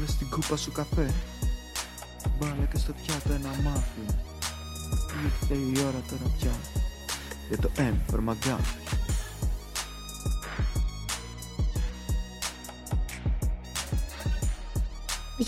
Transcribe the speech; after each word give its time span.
Βάλε 0.00 0.12
στην 0.12 0.30
κούπα 0.30 0.56
σου 0.56 0.72
καφέ. 0.72 1.14
Βάλε 2.38 2.66
και 2.72 2.78
στο 2.78 2.92
πιάτο 2.92 3.32
ένα 3.32 3.48
μάφι. 3.62 4.00
Ήρθε 5.24 5.54
η 5.54 5.84
ώρα 5.86 6.02
τώρα 6.10 6.34
πια. 6.38 6.50
Για 7.48 7.58
το 7.58 7.70
M 7.76 8.14
for 8.14 8.18
McGuffin. 8.28 9.19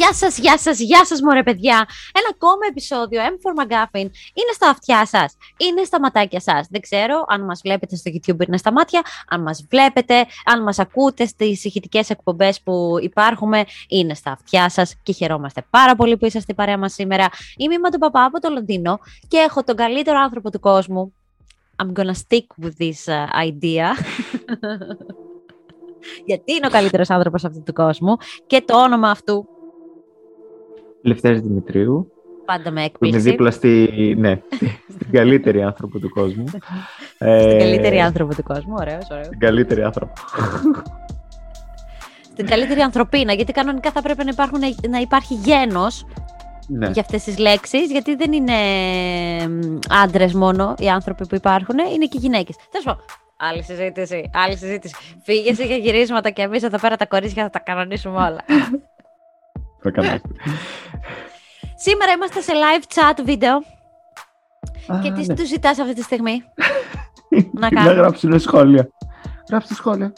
Γεια 0.03 0.14
σας, 0.14 0.39
γεια 0.39 0.59
σας, 0.59 0.80
γεια 0.80 1.05
σας, 1.05 1.23
μωρέ 1.23 1.43
παιδιά. 1.43 1.87
Ένα 2.12 2.29
ακόμα 2.30 2.66
επεισόδιο 2.69 3.21
M 3.23 3.25
for 3.25 3.62
McGuffin 3.62 4.11
είναι 4.34 4.52
στα 4.55 4.69
αυτιά 4.69 5.07
σας, 5.07 5.37
είναι 5.57 5.84
στα 5.84 6.01
ματάκια 6.01 6.41
σας. 6.41 6.66
Δεν 6.71 6.80
ξέρω 6.80 7.25
αν 7.29 7.45
μας 7.45 7.61
βλέπετε 7.64 7.96
στο 7.96 8.11
YouTube 8.15 8.46
είναι 8.46 8.57
στα 8.57 8.73
μάτια, 8.73 9.02
αν 9.29 9.43
μας 9.43 9.66
βλέπετε, 9.70 10.27
αν 10.45 10.62
μας 10.62 10.78
ακούτε 10.78 11.27
στις 11.27 11.65
ηχητικές 11.65 12.11
εκπομπές 12.11 12.61
που 12.61 12.97
υπάρχουμε, 13.01 13.65
είναι 13.88 14.15
στα 14.15 14.30
αυτιά 14.30 14.69
σας 14.69 14.95
και 15.02 15.12
χαιρόμαστε 15.12 15.65
πάρα 15.70 15.97
πολύ 15.97 16.16
που 16.16 16.27
είσαστε 16.27 16.55
παρέα 16.55 16.78
μας 16.78 16.92
σήμερα. 16.92 17.28
Είμαι 17.56 17.75
η 17.75 17.78
Μάτου 17.78 17.98
Παπά 17.98 18.25
από 18.25 18.41
το 18.41 18.50
Λονδίνο 18.50 18.98
και 19.28 19.37
έχω 19.37 19.62
τον 19.62 19.77
καλύτερο 19.77 20.19
άνθρωπο 20.19 20.50
του 20.50 20.61
κόσμου. 20.61 21.14
I'm 21.83 21.92
gonna 22.00 22.14
stick 22.14 22.47
with 22.64 22.77
this 22.78 23.06
uh, 23.06 23.27
idea. 23.48 23.87
Γιατί 26.25 26.53
είναι 26.53 26.66
ο 26.66 26.70
καλύτερος 26.70 27.11
άνθρωπος 27.11 27.45
αυτού 27.45 27.62
του 27.62 27.73
κόσμου 27.73 28.16
και 28.47 28.62
το 28.66 28.83
όνομα 28.83 29.11
αυτού 29.11 29.47
Λευτέρης 31.02 31.41
Δημητρίου. 31.41 32.12
Πάντα 32.45 32.70
με 32.70 32.80
Που 32.80 32.87
έκπληξη. 32.87 33.20
είναι 33.20 33.30
δίπλα 33.30 33.51
στη, 33.51 34.15
ναι, 34.19 34.41
στην 34.88 35.11
καλύτερη 35.12 35.62
άνθρωπο 35.62 35.98
του 35.98 36.09
κόσμου. 36.09 36.45
Στην 37.15 37.28
Ε, 37.28 37.56
καλύτερη 37.56 38.01
άνθρωπο 38.01 38.34
του 38.34 38.42
κόσμου. 38.42 38.75
Ωραίος, 38.78 39.06
ωραίος. 39.11 39.27
Στην 39.27 39.38
καλύτερη 39.38 39.83
άνθρωπο. 39.83 40.12
Στην 42.33 42.47
καλύτερη 42.47 42.80
ανθρωπίνα. 42.80 43.33
Γιατί 43.33 43.53
κανονικά 43.53 43.91
θα 43.91 44.03
πρέπει 44.03 44.25
να, 44.25 44.30
υπάρχουν, 44.33 44.61
να 44.89 44.98
υπάρχει 44.98 45.34
γένος 45.34 46.06
ναι. 46.69 46.89
για 46.91 47.00
αυτές 47.03 47.25
τις 47.25 47.39
λέξεις. 47.39 47.91
Γιατί 47.91 48.14
δεν 48.17 48.33
είναι 48.33 48.53
άντρες 50.05 50.34
μόνο 50.34 50.75
οι 50.78 50.89
άνθρωποι 50.89 51.27
που 51.27 51.34
υπάρχουν, 51.34 51.77
είναι 51.95 52.06
και 52.06 52.19
γυναίκες. 52.19 52.56
Τέλος 52.70 52.86
πάντων, 52.86 53.05
Άλλη 53.36 53.62
συζήτηση, 53.62 54.30
άλλη 54.34 54.56
συζήτηση. 54.56 54.95
Φύγε 55.23 55.50
εσύ 55.50 55.67
για 55.67 55.77
γυρίσματα 55.77 56.30
και 56.30 56.42
εμείς 56.42 56.62
εδώ 56.62 56.78
πέρα 56.78 56.97
τα 56.97 57.06
κορίτσια 57.06 57.42
θα 57.42 57.50
τα 57.50 57.58
κανονίσουμε 57.58 58.17
όλα. 58.17 58.41
Θα 59.83 59.91
κάνω. 59.91 60.20
Σήμερα 61.75 62.12
είμαστε 62.12 62.41
σε 62.41 62.52
live 62.52 62.94
chat 62.94 63.22
βίντεο. 63.25 63.55
Α, 64.86 64.98
και 65.02 65.11
τι 65.12 65.27
ναι. 65.27 65.34
του 65.34 65.47
ζητάς 65.47 65.78
αυτή 65.78 65.94
τη 65.94 66.02
στιγμή; 66.02 66.42
να 67.61 67.61
Να 67.61 67.69
κάνω. 67.69 67.92
γράψουν 67.92 68.41
σχόλια. 68.41 68.89
Γράψτε 69.50 69.74
σχόλια. 69.74 70.12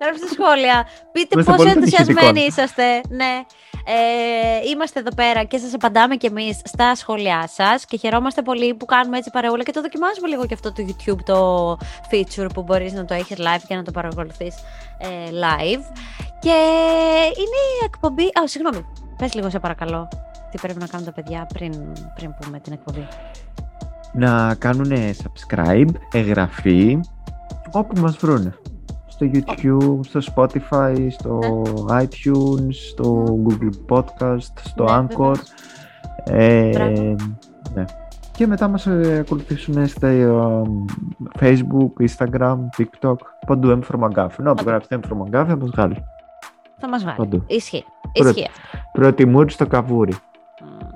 Γράψτε 0.00 0.26
σχόλια. 0.32 0.86
Πείτε 1.12 1.28
Είμαστε 1.32 1.52
πόσο 1.52 1.64
πολύ 1.64 1.70
ενθουσιασμένοι 1.76 2.18
πετυχητικών. 2.20 2.48
είσαστε. 2.48 3.00
Ναι. 3.08 3.42
Ε, 3.86 4.68
είμαστε 4.70 5.00
εδώ 5.00 5.14
πέρα 5.14 5.44
και 5.44 5.58
σας 5.58 5.74
απαντάμε 5.74 6.16
κι 6.16 6.26
εμείς 6.26 6.60
στα 6.64 6.94
σχόλιά 6.94 7.48
σας 7.52 7.84
και 7.84 7.96
χαιρόμαστε 7.96 8.42
πολύ 8.42 8.74
που 8.74 8.84
κάνουμε 8.84 9.18
έτσι 9.18 9.30
παρεούλα 9.30 9.62
και 9.62 9.72
το 9.72 9.80
δοκιμάζουμε 9.80 10.28
λίγο 10.28 10.46
και 10.46 10.54
αυτό 10.54 10.72
το 10.72 10.84
YouTube 10.88 11.18
το 11.24 11.70
feature 12.10 12.46
που 12.54 12.62
μπορείς 12.62 12.92
να 12.92 13.04
το 13.04 13.14
έχεις 13.14 13.36
live 13.38 13.62
και 13.68 13.74
να 13.74 13.82
το 13.82 13.90
παρακολουθείς 13.90 14.54
ε, 14.98 15.06
live 15.30 15.82
και 16.44 16.50
είναι 17.40 17.60
η 17.80 17.84
εκπομπή... 17.84 18.22
Α, 18.22 18.46
συγγνώμη, 18.48 18.84
πες 19.16 19.34
λίγο 19.34 19.50
σε 19.50 19.58
παρακαλώ 19.58 20.08
τι 20.50 20.58
πρέπει 20.60 20.78
να 20.80 20.86
κάνουν 20.86 21.06
τα 21.06 21.12
παιδιά 21.12 21.46
πριν, 21.54 21.72
πριν 22.14 22.34
πούμε 22.40 22.58
την 22.60 22.72
εκπομπή. 22.72 23.06
Να 24.12 24.54
κάνουν 24.54 24.92
subscribe, 24.92 25.88
εγγραφή, 26.12 27.00
όπου 27.72 28.00
μας 28.00 28.16
βρούνε. 28.16 28.54
Στο 29.06 29.30
YouTube, 29.32 30.00
στο 30.00 30.20
Spotify, 30.34 31.06
στο 31.10 31.38
iTunes, 31.90 32.72
στο 32.90 33.38
Google 33.46 33.96
Podcast, 33.96 34.52
στο 34.64 34.84
Ναι, 34.84 34.90
Anchor. 34.96 35.06
βεβαίως. 35.16 35.52
Ε, 36.24 36.68
Μπράβο. 36.70 37.16
ναι. 37.74 37.84
Και 38.36 38.46
μετά 38.46 38.68
μας 38.68 38.86
ε, 38.86 39.18
ακολουθήσουν 39.20 39.86
στα 39.86 40.06
ε, 40.08 40.26
Facebook, 41.40 41.90
Instagram, 42.08 42.56
TikTok, 42.78 43.14
παντού 43.46 43.80
M 43.82 43.92
for 43.92 44.00
McGuffin. 44.04 44.26
Όπου 44.38 44.54
Παντού. 44.54 44.68
γράψετε 44.68 45.00
M 45.02 45.08
for 45.08 45.16
McGuffin 45.16 45.46
θα 45.48 45.56
μας 45.56 45.70
βγάλει. 45.70 46.04
Θα 46.84 46.90
μας 46.92 47.02
βγάλει. 47.02 47.16
Παντού. 47.18 47.44
Ισχύει. 47.46 47.84
Πρώτα. 48.12 48.30
Ισχύει. 48.30 48.48
Προτιμούρι 48.92 49.50
στο 49.50 49.66
καβούρι. 49.66 50.12
Μμμ. 50.12 50.88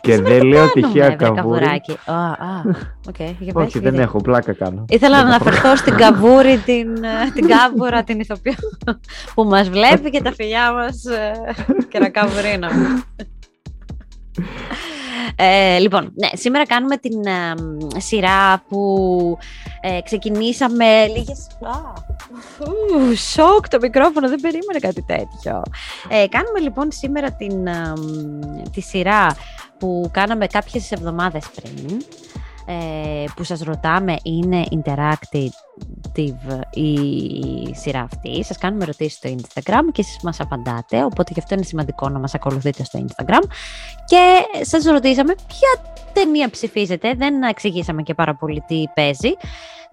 Και 0.00 0.12
σήμερα 0.12 0.30
δεν 0.30 0.40
τι 0.40 0.46
λέω 0.46 0.56
κάνουμε, 0.68 0.72
τυχαία 0.72 1.06
βρε, 1.06 1.14
καβούρι. 1.16 1.60
καβουράκι. 1.60 1.96
Α, 2.04 2.14
α, 2.14 2.62
οκ, 3.08 3.16
για 3.38 3.52
πες, 3.52 3.64
Όχι, 3.64 3.78
δεν 3.78 3.82
γιατί. 3.82 3.98
έχω, 3.98 4.18
πλάκα 4.20 4.52
κάνω. 4.52 4.84
Ήθελα 4.88 5.16
Δεν 5.16 5.26
να 5.26 5.30
τα 5.30 5.34
αναφερθώ 5.36 5.76
στην 5.76 5.96
καβούρη, 5.96 6.56
την, 6.58 6.96
ε, 7.04 7.30
την 7.34 7.46
κάβουρα, 7.46 8.04
την 8.04 8.20
ηθοποιό 8.20 8.54
που 9.34 9.44
μας 9.44 9.68
βλέπει 9.68 10.10
και 10.10 10.22
τα 10.22 10.32
φιλιά 10.32 10.72
μας 10.72 11.04
ε, 11.04 11.32
και 11.88 11.98
να 11.98 12.08
καβουρίναμε. 12.08 13.02
Ε, 15.44 15.78
λοιπόν, 15.78 16.12
ναι, 16.14 16.28
σήμερα 16.32 16.66
κάνουμε 16.66 16.96
την 16.96 17.26
ε, 17.26 17.54
μ, 17.54 17.88
σειρά 17.96 18.64
που 18.68 19.38
ε, 19.80 20.00
ξεκινήσαμε 20.02 21.06
λίγες... 21.06 21.46
Α, 21.60 21.92
ου, 22.58 23.16
σοκ 23.16 23.68
το 23.68 23.78
μικρόφωνο, 23.80 24.28
δεν 24.28 24.40
περίμενε 24.40 24.78
κάτι 24.80 25.02
τέτοιο. 25.02 25.62
Ε, 26.08 26.26
κάνουμε 26.28 26.60
λοιπόν 26.60 26.88
σήμερα 26.92 27.32
την, 27.32 27.66
ε, 27.66 27.92
μ, 27.96 28.62
τη 28.72 28.80
σειρά 28.80 29.36
που 29.78 30.10
κάναμε 30.12 30.46
κάποιες 30.46 30.92
εβδομάδες 30.92 31.44
πριν 31.54 32.02
ε, 32.66 33.24
που 33.36 33.44
σας 33.44 33.60
ρωτάμε 33.60 34.16
είναι 34.22 34.64
interactive 34.70 35.48
η 36.72 37.74
σειρά 37.74 38.00
αυτή. 38.00 38.44
Σας 38.44 38.58
κάνουμε 38.58 38.82
ερωτήσεις 38.82 39.12
στο 39.12 39.30
Instagram 39.30 39.82
και 39.92 40.00
εσείς 40.00 40.18
μας 40.22 40.40
απαντάτε, 40.40 41.04
οπότε 41.04 41.32
γι' 41.32 41.40
αυτό 41.40 41.54
είναι 41.54 41.64
σημαντικό 41.64 42.08
να 42.08 42.18
μας 42.18 42.34
ακολουθείτε 42.34 42.84
στο 42.84 43.04
Instagram. 43.06 43.42
Και 44.06 44.40
σας 44.64 44.84
ρωτήσαμε 44.84 45.34
ποια 45.34 45.92
ταινία 46.12 46.50
ψηφίζετε, 46.50 47.14
δεν 47.14 47.42
εξηγήσαμε 47.42 48.02
και 48.02 48.14
πάρα 48.14 48.34
πολύ 48.34 48.64
τι 48.66 48.84
παίζει. 48.94 49.30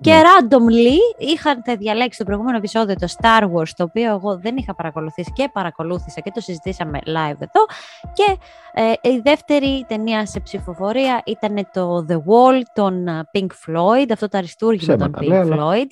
Και 0.01 0.11
Ναι. 0.13 0.21
randomly 0.21 0.97
είχατε 1.17 1.75
διαλέξει 1.75 2.17
το 2.19 2.25
προηγούμενο 2.25 2.57
επεισόδιο 2.57 2.95
το 2.95 3.07
Star 3.21 3.43
Wars, 3.43 3.67
το 3.75 3.83
οποίο 3.83 4.09
εγώ 4.13 4.37
δεν 4.39 4.57
είχα 4.57 4.75
παρακολουθήσει 4.75 5.31
και 5.31 5.49
παρακολούθησα 5.53 6.19
και 6.21 6.31
το 6.33 6.39
συζητήσαμε 6.41 6.99
live 7.05 7.37
εδώ. 7.39 7.65
Και 8.13 8.38
ε, 8.73 9.09
η 9.09 9.19
δεύτερη 9.23 9.85
ταινία 9.88 10.25
σε 10.25 10.39
ψηφοφορία 10.39 11.21
ήταν 11.25 11.67
το 11.73 12.05
The 12.09 12.15
Wall 12.15 12.61
των 12.73 13.07
ε, 13.07 13.21
Pink 13.33 13.47
Floyd, 13.67 14.05
αυτό 14.11 14.27
το 14.27 14.38
αριστούργημα 14.38 14.95
των 14.95 15.11
Ψέματα, 15.11 15.19
Pink 15.19 15.27
λέει, 15.27 15.53
αλλά- 15.53 15.73
Floyd. 15.73 15.88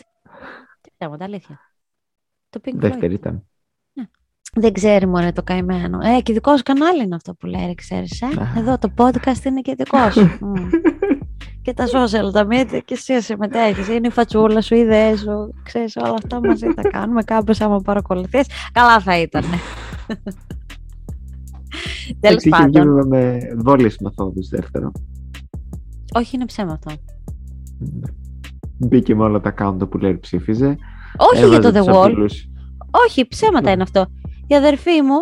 Τι 0.82 0.90
ψέματα, 0.98 1.24
αλήθεια. 1.24 1.60
Το 2.50 2.60
Pink 2.66 2.70
Floyd. 2.74 2.80
Δεύτερη 2.80 3.14
ήταν. 3.14 3.48
Δεν 4.54 4.74
ξέρει 4.74 5.06
μόνο 5.08 5.34
το 5.34 5.44
καημένο. 5.44 6.00
Ε, 6.02 6.22
και 6.22 6.34
δικό 6.34 6.58
σου 6.58 6.64
κανάλι 6.64 7.04
είναι 7.04 7.16
αυτό 7.16 7.34
που 7.34 7.46
λέει, 7.46 7.76
ξέρεις, 7.76 8.22
ε; 8.22 8.26
Α. 8.26 8.60
Εδώ 8.60 8.78
το 8.78 8.92
podcast 8.98 9.44
είναι 9.46 9.62
και 9.62 9.76
δικό 9.76 10.12
σου. 10.12 10.38
Μμ. 10.46 10.70
Και 11.68 11.74
τα 11.74 11.86
social 11.86 12.32
τα 12.34 12.48
media 12.50 12.80
και 12.86 12.94
εσύ 12.94 13.22
συμμετέχεις. 13.22 13.88
Είναι 13.88 14.08
η 14.08 14.10
φατσούλα 14.10 14.62
σου, 14.62 14.76
οι 14.76 14.80
ιδέες 14.80 15.20
σου. 15.20 15.54
Ξέρεις, 15.64 15.96
όλα 15.96 16.14
αυτά 16.24 16.40
μαζί 16.48 16.68
τα 16.76 16.82
κάνουμε. 16.90 17.24
Κάπως 17.24 17.62
άμα 17.62 17.80
παρακολουθείς, 17.82 18.48
καλά 18.72 19.00
θα 19.00 19.20
ήταν. 19.20 19.44
Τέλος 22.20 22.36
Έτσι 22.36 22.48
είχε 22.50 22.64
βγει 22.64 22.72
πάντων. 22.78 22.94
με- 22.94 23.06
με 23.06 23.40
δόλες 23.58 23.98
μεθόδους 23.98 24.48
δεύτερο. 24.50 24.92
Όχι, 26.14 26.36
είναι 26.36 26.46
ψέμα 26.46 26.74
αυτό. 26.74 26.92
Μπήκε 28.78 29.16
με 29.16 29.24
όλα 29.24 29.42
τα 29.42 29.54
account 29.58 29.90
που 29.90 29.98
λέει 29.98 30.18
ψήφιζε. 30.18 30.78
Όχι 31.18 31.48
για 31.48 31.60
το 31.60 31.68
έβαζε 31.68 31.80
The 31.80 31.86
τους 31.86 31.96
Wall. 31.96 32.04
απειλούς. 32.06 32.48
Όχι, 33.08 33.28
ψέματα 33.28 33.72
είναι 33.72 33.84
αυτό. 33.84 34.06
Η 34.48 34.56
αδερφή 34.56 35.02
μου, 35.02 35.18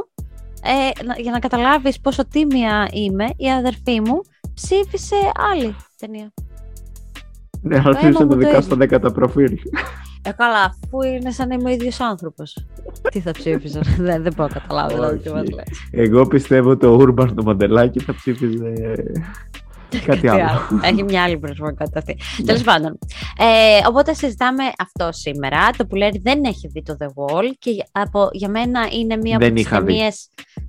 ε, 0.63 1.03
να- 1.05 1.15
για 1.21 1.31
να 1.31 1.39
καταλάβεις 1.39 1.99
πόσο 1.99 2.27
τίμια 2.27 2.87
είμαι, 2.91 3.25
η 3.35 3.51
αδερφή 3.51 4.01
μου 4.05 4.21
ψήφισε 4.55 5.15
άλλη 5.53 5.75
ταινία. 5.97 6.33
Ναι, 7.61 7.75
αλλά 7.75 7.89
αίμα 7.89 7.97
ψήφισε 7.97 8.23
μου 8.23 8.29
το 8.29 8.35
το 8.35 8.35
δικά 8.35 8.57
ίδιο. 8.57 8.61
στο 8.61 9.07
10 9.09 9.13
προφίλ. 9.13 9.57
Ε, 10.21 10.31
καλά, 10.31 10.63
αφού 10.63 11.01
είναι 11.01 11.31
σαν 11.31 11.47
να 11.47 11.53
είμαι 11.53 11.69
ο 11.69 11.73
ίδιος 11.73 11.99
άνθρωπος. 11.99 12.65
Τι 13.11 13.19
θα 13.19 13.31
ψήφιζα, 13.31 13.81
δεν, 13.97 14.23
δεν 14.23 14.33
μπορώ 14.35 14.49
να 14.53 14.59
καταλάβω 14.59 14.93
δηλαδή 14.93 15.17
τι 15.17 15.29
Όχι. 15.29 15.37
μας 15.37 15.49
λέει. 15.49 15.65
Εγώ 15.91 16.27
πιστεύω 16.27 16.77
το 16.77 16.99
Urban 17.01 17.31
το 17.35 17.43
μοντελάκι 17.43 17.99
θα 17.99 18.15
ψήφιζε 18.15 18.73
κάτι 19.99 20.27
άλλο. 20.29 20.49
Έχει 20.89 21.03
μια 21.03 21.23
άλλη 21.23 21.37
προσωπικότητα 21.37 21.99
αυτή. 21.99 22.17
Τέλος 22.45 22.61
πάντων. 22.63 22.97
Ε, 23.37 23.87
οπότε 23.87 24.13
συζητάμε 24.13 24.63
αυτό 24.79 25.09
σήμερα. 25.11 25.69
Το 25.77 25.85
που 25.85 25.95
λέει 25.95 26.19
δεν 26.23 26.43
έχει 26.43 26.67
δει 26.67 26.81
το 26.83 26.95
The 26.99 27.05
Wall 27.05 27.43
και 27.59 27.69
για- 27.71 27.87
από, 27.91 28.29
για 28.31 28.49
μένα 28.49 28.87
είναι 28.91 29.15
μία 29.15 29.37
Δεν 29.37 29.47
από 29.47 29.55
τις 29.55 29.65
είχα 29.65 29.81
δει. 29.81 29.85
ταινίε. 29.85 30.09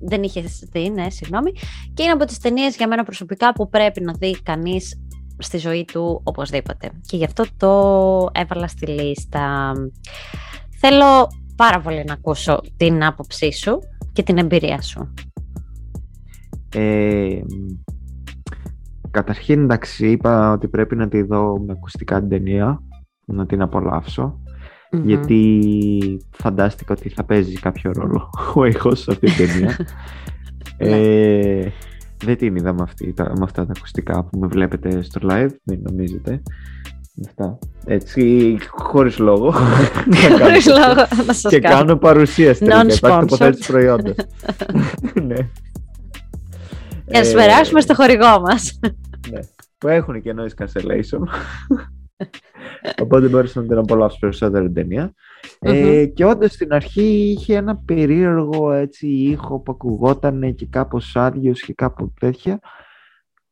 Δεν 0.00 0.22
είχε 0.22 0.44
δει, 0.72 0.90
ναι, 0.90 1.10
συγγνώμη. 1.10 1.52
Και 1.94 2.02
είναι 2.02 2.12
από 2.12 2.24
τις 2.24 2.38
ταινίες 2.38 2.76
για 2.76 2.88
μένα 2.88 3.02
προσωπικά 3.04 3.52
που 3.52 3.68
πρέπει 3.68 4.00
να 4.00 4.12
δει 4.12 4.36
κανείς 4.42 5.00
στη 5.38 5.58
ζωή 5.58 5.84
του 5.92 6.20
οπωσδήποτε. 6.24 6.90
Και 7.06 7.16
γι' 7.16 7.24
αυτό 7.24 7.44
το 7.56 7.70
έβαλα 8.32 8.68
στη 8.68 8.86
λίστα. 8.86 9.72
Θέλω 10.80 11.28
πάρα 11.56 11.80
πολύ 11.80 12.04
να 12.06 12.12
ακούσω 12.12 12.60
την 12.76 13.04
άποψή 13.04 13.52
σου 13.52 13.78
και 14.12 14.22
την 14.22 14.38
εμπειρία 14.38 14.82
σου. 14.82 15.14
Ε, 16.74 17.38
καταρχήν, 19.16 19.62
εντάξει, 19.62 20.10
είπα 20.10 20.52
ότι 20.52 20.68
πρέπει 20.68 20.96
να 20.96 21.08
τη 21.08 21.22
δω 21.22 21.58
με 21.66 21.72
ακουστικά 21.72 22.20
την 22.20 22.28
ταινία, 22.28 22.82
να 23.26 23.46
την 23.46 23.62
απολαύσω. 23.62 24.40
Μμμ. 24.92 25.06
γιατί 25.08 26.20
φαντάστηκα 26.30 26.94
ότι 26.98 27.08
θα 27.08 27.24
παίζει 27.24 27.52
κάποιο 27.52 27.90
ρόλο 27.94 28.30
ο 28.54 28.64
ήχος 28.64 29.00
σε 29.00 29.10
αυτή 29.10 29.26
την 29.30 29.46
ταινία. 29.46 29.76
ε, 30.96 31.68
δεν 32.24 32.36
την 32.36 32.56
είδα 32.56 32.72
με, 32.72 32.82
αυτή, 32.82 33.12
τα- 33.12 33.24
με 33.36 33.42
αυτά 33.44 33.66
τα 33.66 33.72
ακουστικά 33.76 34.24
που 34.24 34.38
με 34.38 34.46
βλέπετε 34.46 35.02
στο 35.02 35.20
live, 35.30 35.48
μην 35.64 35.80
νομίζετε. 35.82 36.42
Με 37.14 37.24
Αυτά. 37.28 37.58
Έτσι, 37.86 38.56
χωρίς 38.70 39.18
λόγο. 39.18 39.50
Να 40.10 40.16
κάνω 40.28 40.44
Χωρίς 40.44 40.64
τέτοιο. 40.64 40.82
λόγο 40.86 41.06
να 41.26 41.32
σας 41.32 41.52
Και 41.52 41.60
κάνω. 41.60 41.76
κάνω 41.76 41.96
παρουσίαση. 41.96 42.58
τελικά. 42.64 42.80
Υπάρχει 42.80 43.00
Non-sponsored. 43.02 43.18
τοποθέτηση 43.20 43.72
προϊόντος. 43.72 44.14
ναι. 45.22 45.34
Για 47.08 47.18
να 47.20 47.24
σου 47.24 47.30
Ε, 47.30 47.34
περάσουμε 47.44 47.80
στο 47.80 47.94
χορηγό 47.94 48.40
μας. 48.40 48.78
Ναι. 49.84 49.88
Που 49.88 49.88
έχουν 49.88 50.22
και 50.22 50.34
noise 50.36 50.64
cancellation. 50.64 51.22
Οπότε 53.02 53.28
μπορείς 53.28 53.54
να 53.54 53.62
την 53.62 53.78
απολαύσεις 53.78 54.18
περισσότερο 54.18 54.64
την 54.64 54.74
ταινία. 54.74 55.14
Ε, 55.58 56.06
και 56.06 56.24
όντως 56.24 56.52
στην 56.52 56.72
αρχή 56.72 57.34
είχε 57.36 57.56
ένα 57.56 57.76
περίεργο 57.76 58.72
έτσι 58.72 59.06
ήχο 59.06 59.60
που 59.60 59.72
ακουγόταν 59.72 60.54
και 60.54 60.66
κάπως 60.66 61.16
άδειος 61.16 61.60
και 61.60 61.72
κάπου 61.72 62.12
τέτοια. 62.20 62.60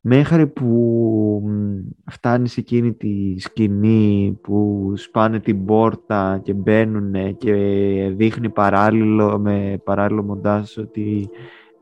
Μέχρι 0.06 0.46
που 0.46 0.68
μ, 1.46 2.10
φτάνει 2.10 2.48
σε 2.48 2.60
εκείνη 2.60 2.92
τη 2.94 3.40
σκηνή 3.40 4.38
που 4.42 4.92
σπάνε 4.96 5.40
την 5.40 5.64
πόρτα 5.64 6.40
και 6.42 6.54
μπαίνουν 6.54 7.36
και 7.36 7.54
δείχνει 8.16 8.50
παράλληλο 8.50 9.38
με 9.38 9.80
παράλληλο 9.84 10.22
μοντάζ 10.22 10.76
ότι 10.76 11.28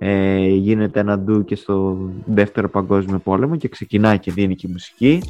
ε, 0.05 0.47
γίνεται 0.47 1.01
ένα 1.01 1.19
ντου 1.19 1.45
και 1.45 1.57
στο 1.57 1.99
δεύτερο 2.25 2.69
παγκόσμιο 2.69 3.19
πόλεμο 3.19 3.57
και 3.57 3.69
ξεκινάει 3.69 4.19
και 4.19 4.33
δίνει 4.33 4.55
και 4.55 4.67
η 4.67 4.71
μουσική. 4.73 5.23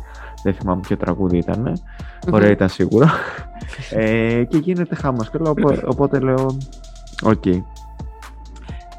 Δεν 0.42 0.54
θυμάμαι 0.54 0.80
ποιο 0.80 0.96
τραγούδι 0.96 1.36
ήταν. 1.36 1.72
Ωραία 2.30 2.50
ήταν 2.50 2.68
σίγουρα. 2.68 3.10
ε, 3.90 4.44
και 4.48 4.56
γίνεται 4.56 4.94
χάμος. 4.94 5.30
Και 5.30 5.38
λέω, 5.38 5.50
οπό- 5.50 5.88
οπότε 5.88 6.18
λέω, 6.18 6.56
οκ. 7.24 7.42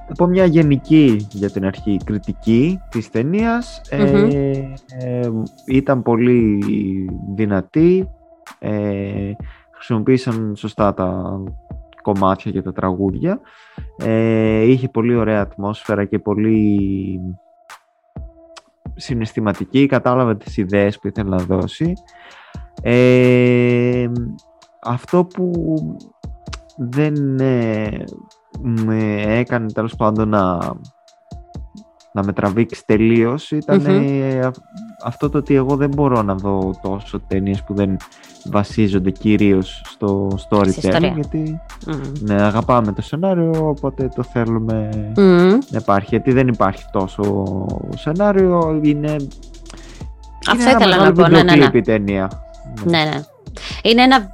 Θα 0.08 0.14
πω 0.18 0.26
μια 0.26 0.46
γενική 0.46 1.28
για 1.32 1.50
την 1.50 1.66
αρχή 1.66 1.98
κριτική 2.06 2.80
της 2.90 3.10
ταινίας. 3.10 3.82
Ε, 3.90 4.04
Μμμ. 4.04 4.30
ε, 5.00 5.30
ήταν 5.68 6.02
πολύ 6.02 6.60
δυνατή. 7.36 8.10
Ε, 8.60 9.32
χρησιμοποίησαν 9.72 10.54
σωστά 10.56 10.94
τα 10.94 11.40
κομμάτια 12.04 12.52
και 12.52 12.62
τα 12.62 12.74
τραγούδια. 12.74 13.40
Ε, 13.98 14.62
είχε 14.62 14.90
πολύ 14.90 15.16
ωραία 15.16 15.42
ατμόσφαιρα 15.42 16.06
και 16.06 16.20
πολύ 16.20 17.20
συναισθηματική. 18.96 19.86
Κατάλαβα 19.86 20.38
τις 20.38 20.58
ιδέες 20.58 21.00
που 21.00 21.08
ήθελε 21.08 21.30
να 21.30 21.44
δώσει. 21.44 21.94
Ε, 22.82 24.08
αυτό 24.84 25.26
που 25.26 25.52
δεν 26.78 27.40
ε, 27.40 28.04
με 28.62 29.22
έκανε 29.22 29.72
τέλος 29.72 29.96
πάντων 29.96 30.30
να, 30.30 30.58
να 32.14 32.24
με 32.24 32.34
τραβήξει 32.34 32.86
τελείως 32.86 33.52
ήταν 33.52 33.82
Μμμ. 33.82 33.88
ε, 33.88 34.40
α- 34.46 34.52
αυτό 35.04 35.30
το 35.30 35.38
ότι 35.38 35.56
εγώ 35.56 35.76
δεν 35.76 35.90
μπορώ 35.90 36.22
να 36.22 36.36
δω 36.36 36.74
τόσο 36.82 37.20
ταινίες 37.20 37.64
που 37.64 37.74
δεν 37.74 37.98
βασίζονται 38.46 39.12
κυρίως 39.12 39.82
στο 39.86 40.28
storytelling 40.50 40.68
ιστορία. 40.68 41.12
γιατί 41.16 41.62
Μμμ. 41.88 42.02
ναι, 42.20 42.42
αγαπάμε 42.42 42.92
το 42.94 43.02
σενάριο 43.02 43.68
οπότε 43.68 44.10
το 44.16 44.24
θέλουμε 44.24 44.90
Μμμ. 45.18 45.50
να 45.70 45.78
υπάρχει 45.78 46.08
γιατί 46.10 46.32
δεν 46.32 46.48
υπάρχει 46.48 46.84
τόσο 46.92 47.46
σενάριο 47.96 48.80
είναι 48.84 49.16
Αυτό 50.50 50.62
είναι 50.62 50.70
ένα 50.70 50.72
ήθελα 50.72 50.96
να 50.96 51.02
μεγάλο 51.02 51.12
πω, 51.12 51.22
ναι, 51.22 51.28
ναι, 51.28 51.44
ναι. 51.44 51.52
βιντεοκλίπ 51.52 51.76
η 51.76 51.82
ταινία. 51.82 52.30
Ναι, 52.84 53.04
ναι. 53.04 53.22
Είναι 53.84 54.02
ένα 54.02 54.32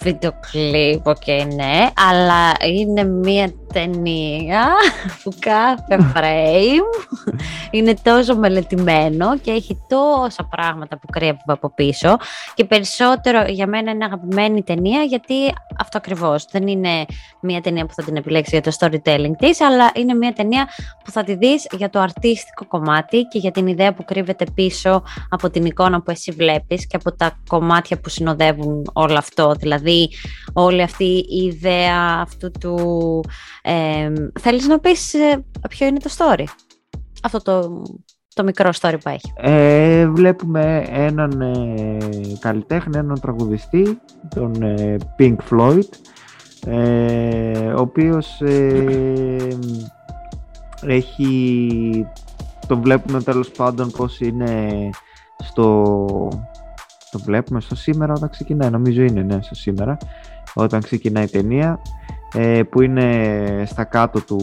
βίντεο 0.00 0.32
κλιπ, 0.50 1.06
οκ, 1.06 1.26
ναι, 1.54 1.88
αλλά 2.10 2.70
είναι 2.72 3.04
μία 3.04 3.52
ταινία 3.72 4.66
που 5.22 5.32
κάθε 5.38 6.12
frame 6.14 7.16
είναι 7.70 7.94
τόσο 8.02 8.36
μελετημένο 8.36 9.38
και 9.38 9.50
έχει 9.50 9.78
τόσα 9.88 10.44
πράγματα 10.44 10.98
που 10.98 11.06
κρύβει 11.12 11.38
από 11.46 11.74
πίσω 11.74 12.16
και 12.54 12.64
περισσότερο 12.64 13.44
για 13.48 13.66
μένα 13.66 13.90
είναι 13.90 14.04
αγαπημένη 14.04 14.62
ταινία 14.62 15.02
γιατί 15.02 15.34
αυτό 15.78 15.98
ακριβώς 15.98 16.44
δεν 16.50 16.66
είναι 16.66 17.04
μία 17.40 17.60
ταινία 17.60 17.86
που 17.86 17.94
θα 17.94 18.02
την 18.02 18.16
επιλέξεις 18.16 18.52
για 18.52 18.62
το 18.62 18.76
storytelling 18.78 19.32
της 19.38 19.60
αλλά 19.60 19.90
είναι 19.94 20.14
μία 20.14 20.32
ταινία 20.32 20.68
που 21.04 21.10
θα 21.10 21.24
τη 21.24 21.34
δεις 21.34 21.66
για 21.70 21.90
το 21.90 21.98
αρτίστικο 21.98 22.66
κομμάτι 22.66 23.22
και 23.22 23.38
για 23.38 23.50
την 23.50 23.66
ιδέα 23.66 23.94
που 23.94 24.04
κρύβεται 24.04 24.44
πίσω 24.54 25.02
από 25.28 25.50
την 25.50 25.64
εικόνα 25.64 26.02
που 26.02 26.10
εσύ 26.10 26.32
βλέπεις 26.32 26.86
και 26.86 26.96
από 26.96 27.16
τα 27.16 27.38
κομμάτια 27.48 28.00
που 28.00 28.08
συνοδεύουν 28.08 28.90
όλο 28.92 29.18
αυτό. 29.18 29.54
Δηλαδή 29.66 30.08
όλη 30.52 30.82
αυτή 30.82 31.04
η 31.28 31.44
ιδέα 31.44 32.20
αυτού 32.20 32.50
του... 32.60 32.76
Ε, 33.62 34.12
θέλεις 34.40 34.66
να 34.66 34.78
πεις 34.78 35.14
ε, 35.14 35.44
ποιο 35.68 35.86
είναι 35.86 35.98
το 35.98 36.10
story; 36.16 36.44
Αυτό 37.22 37.42
το, 37.42 37.82
το 38.34 38.44
μικρό 38.44 38.70
story 38.80 38.96
που 39.02 39.08
έχει. 39.08 39.32
Ε, 39.36 40.08
βλέπουμε 40.08 40.86
έναν 40.88 41.40
ε, 41.40 41.98
καλλιτέχνη, 42.38 42.98
έναν 42.98 43.20
τραγουδιστή, 43.20 43.98
τον 44.34 44.62
ε, 44.62 44.96
Pink 45.18 45.36
Floyd, 45.50 45.88
ε, 46.66 47.72
ο 47.72 47.80
οποίος 47.80 48.40
ε, 48.40 49.48
έχει, 50.86 52.06
τον 52.66 52.80
βλέπουμε 52.80 53.22
τέλος 53.22 53.50
πάντων 53.50 53.90
πως 53.90 54.20
είναι 54.20 54.70
στο, 55.38 56.06
το 57.10 57.18
βλέπουμε 57.18 57.60
στο 57.60 57.74
σήμερα 57.74 58.12
όταν 58.12 58.28
ξεκινάει, 58.28 58.70
νομίζω 58.70 59.02
είναι 59.02 59.22
ναι, 59.22 59.42
στο 59.42 59.54
σήμερα, 59.54 59.96
όταν 60.54 60.80
ξεκινάει 60.80 61.24
η 61.24 61.28
ταινία, 61.28 61.80
ε, 62.34 62.62
που 62.62 62.82
είναι 62.82 63.62
στα 63.66 63.84
κάτω 63.84 64.20
του 64.20 64.40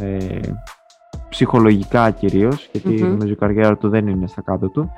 ε, 0.00 0.40
ψυχολογικά 1.28 2.10
κυρίως, 2.10 2.68
γιατί 2.72 2.88
Μμμ. 2.88 3.08
νομίζω 3.08 3.32
η 3.32 3.36
καριέρα 3.36 3.76
του 3.76 3.88
δεν 3.88 4.06
είναι 4.06 4.26
στα 4.26 4.42
κάτω 4.42 4.68
του. 4.68 4.90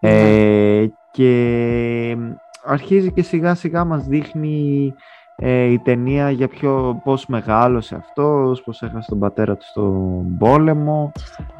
Ναι. 0.00 0.80
Ε, 0.80 0.92
και 1.10 2.16
αρχίζει 2.64 3.12
και 3.12 3.22
σιγά 3.22 3.54
σιγά 3.54 3.84
μας 3.84 4.06
δείχνει 4.06 4.94
ε, 5.40 5.64
η 5.64 5.78
ταινία 5.78 6.30
για 6.30 6.48
ποιο, 6.48 7.00
πώς 7.04 7.26
μεγάλωσε 7.26 7.94
αυτός, 7.94 8.62
πώς 8.62 8.82
έχασε 8.82 9.08
τον 9.08 9.18
πατέρα 9.18 9.56
του 9.56 9.64
στον 9.64 10.36
πόλεμο, 10.38 11.12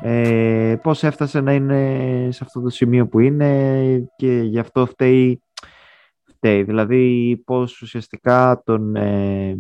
ε, 0.03 0.77
πώς 0.83 1.05
έφτασε 1.05 1.41
να 1.41 1.53
είναι 1.53 1.83
σε 2.31 2.45
αυτό 2.45 2.61
το 2.61 2.69
σημείο 2.69 3.09
που 3.09 3.21
είναι 3.21 4.11
και 4.17 4.41
γι' 4.43 4.59
αυτό 4.59 4.87
φταίει, 4.87 5.43
φταίει. 6.25 6.63
δηλαδή 6.63 7.37
πώς 7.45 7.81
ουσιαστικά 7.81 8.63
τον 8.65 8.97
ε, 8.97 9.57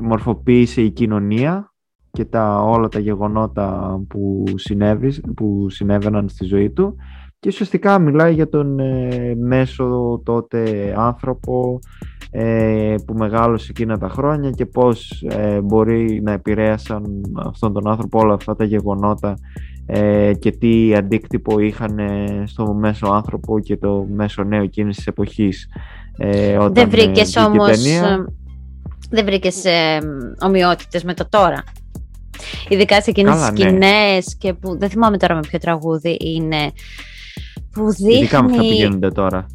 μορφοποίησε 0.00 0.82
η 0.82 0.90
κοινωνία 0.90 1.74
και 2.10 2.24
τα, 2.24 2.62
όλα 2.62 2.88
τα 2.88 2.98
γεγονότα 2.98 4.00
που, 4.08 4.44
συνέβη, 4.54 5.20
που 5.20 5.66
συνέβαιναν 5.70 6.28
στη 6.28 6.44
ζωή 6.44 6.70
του 6.70 6.96
και 7.38 7.48
ουσιαστικά 7.48 7.98
μιλάει 7.98 8.34
για 8.34 8.48
τον 8.48 8.78
ε, 8.78 9.34
μέσο 9.38 10.20
τότε 10.24 10.94
άνθρωπο 10.96 11.78
ε, 12.30 12.94
που 13.06 13.14
μεγάλωσε 13.14 13.66
εκείνα 13.70 13.98
τα 13.98 14.08
χρόνια 14.08 14.50
και 14.50 14.66
πώς 14.66 15.24
ε, 15.28 15.60
μπορεί 15.60 16.20
να 16.22 16.32
επηρέασαν 16.32 17.04
αυτόν 17.46 17.72
τον 17.72 17.88
άνθρωπο 17.88 18.18
όλα 18.18 18.34
αυτά 18.34 18.56
τα 18.56 18.64
γεγονότα 18.64 19.38
ε, 19.86 20.32
και 20.38 20.50
τι 20.50 20.94
αντίκτυπο 20.94 21.58
είχαν 21.58 21.98
ε, 21.98 22.42
στο 22.46 22.74
μέσο 22.74 23.06
άνθρωπο 23.06 23.60
και 23.60 23.76
το 23.76 24.06
μέσο 24.14 24.42
νέο 24.42 24.62
εκείνης 24.62 24.96
της 24.96 25.06
εποχής. 25.06 25.68
Ε, 26.18 26.56
όταν, 26.56 26.72
δεν 26.72 26.86
ε, 26.86 26.90
βρήκες 26.90 27.24
βγήκε 27.24 27.40
η 27.40 27.44
όμως... 27.44 27.70
ταινία. 27.70 28.02
ε, 28.02 28.24
δεν 29.10 29.24
βρήκες 29.24 29.64
ε, 29.64 29.98
ομοιότητες 30.44 31.04
με 31.04 31.14
το 31.14 31.28
τώρα. 31.28 31.62
Ειδικά 32.68 33.02
σε 33.02 33.10
εκείνες 33.10 33.32
τις 33.32 33.42
Καλά, 33.42 33.52
ναι. 33.52 33.58
σκηνές 33.68 34.36
και 34.38 34.54
που 34.54 34.78
δεν 34.78 34.90
θυμάμαι 34.90 35.16
τώρα 35.16 35.34
με 35.34 35.40
ποιο 35.40 35.58
τραγούδι 35.58 36.16
είναι 36.20 36.72
που 37.70 37.88
Ειδικά 37.96 38.42
με 38.42 38.50
αυτά 38.50 38.62
που 38.62 38.68
δείχνει 38.68 38.74
γίνονται 38.74 39.10
τώρα. 39.10 39.46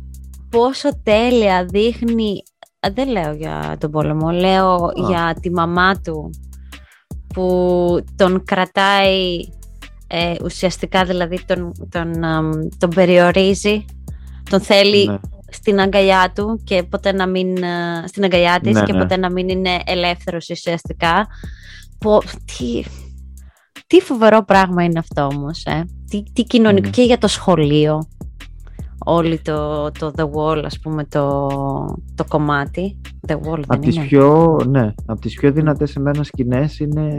πόσο 0.49 0.89
τέλεια 1.03 1.65
δείχνει 1.65 2.31
Α, 2.31 2.50
δεν 2.89 3.09
λέω 3.09 3.33
για 3.33 3.75
τον 3.79 3.91
πόλεμο, 3.91 4.29
λέω 4.31 4.91
για 5.07 5.35
τη 5.41 5.51
μαμά 5.51 5.95
του 6.01 6.29
που 7.33 7.99
τον 8.15 8.43
κρατάει 8.45 9.39
ε, 10.07 10.35
ουσιαστικά 10.43 11.03
δηλαδή 11.03 11.45
τον, 11.45 11.71
τον, 11.89 12.23
αμ, 12.23 12.51
τον 12.77 12.89
περιορίζει 12.89 13.85
τον 14.49 14.61
θέλει 14.61 15.07
Ναι. 15.07 15.19
στην 15.49 15.79
αγκαλιά 15.79 16.31
του 16.35 16.61
και 16.63 16.83
ποτέ 16.83 17.11
να 17.11 17.27
μην 17.27 17.63
ε, 17.63 18.03
στην 18.07 18.23
αγκαλιά 18.23 18.59
της 18.59 18.73
Ναι, 18.73 18.83
και 18.83 18.93
ναι. 18.93 18.99
ποτέ 18.99 19.17
να 19.17 19.31
μην 19.31 19.49
είναι 19.49 19.79
ελεύθερος 19.85 20.49
ουσιαστικά 20.49 21.27
Πω, 21.97 22.19
τι, 22.19 22.83
τι 23.87 23.99
φοβερό 23.99 24.43
πράγμα 24.43 24.83
είναι 24.83 24.99
αυτό 24.99 25.25
όμως 25.25 25.63
ε. 25.65 25.85
τι, 26.09 26.23
τι 26.33 26.43
κοινωνικό 26.43 26.85
Ναι. 26.85 26.89
και 26.89 27.01
για 27.03 27.17
το 27.17 27.27
σχολείο 27.27 28.07
όλη 29.05 29.39
το, 29.39 29.91
το 29.99 30.11
The 30.15 30.23
Wall 30.23 30.61
ας 30.65 30.79
πούμε 30.79 31.03
το, 31.03 31.47
το 32.15 32.25
κομμάτι 32.29 32.97
The 33.27 33.33
Wall 33.33 33.39
δεν 33.43 33.63
Από 33.67 33.81
τις, 33.81 33.95
είναι 33.95 34.05
πιο, 34.05 34.59
ναι, 34.67 34.93
από 35.05 35.21
τις 35.21 35.35
πιο 35.35 35.51
δυνατές 35.51 35.95
εμένα 35.95 36.23
σκηνές 36.23 36.79
είναι 36.79 37.15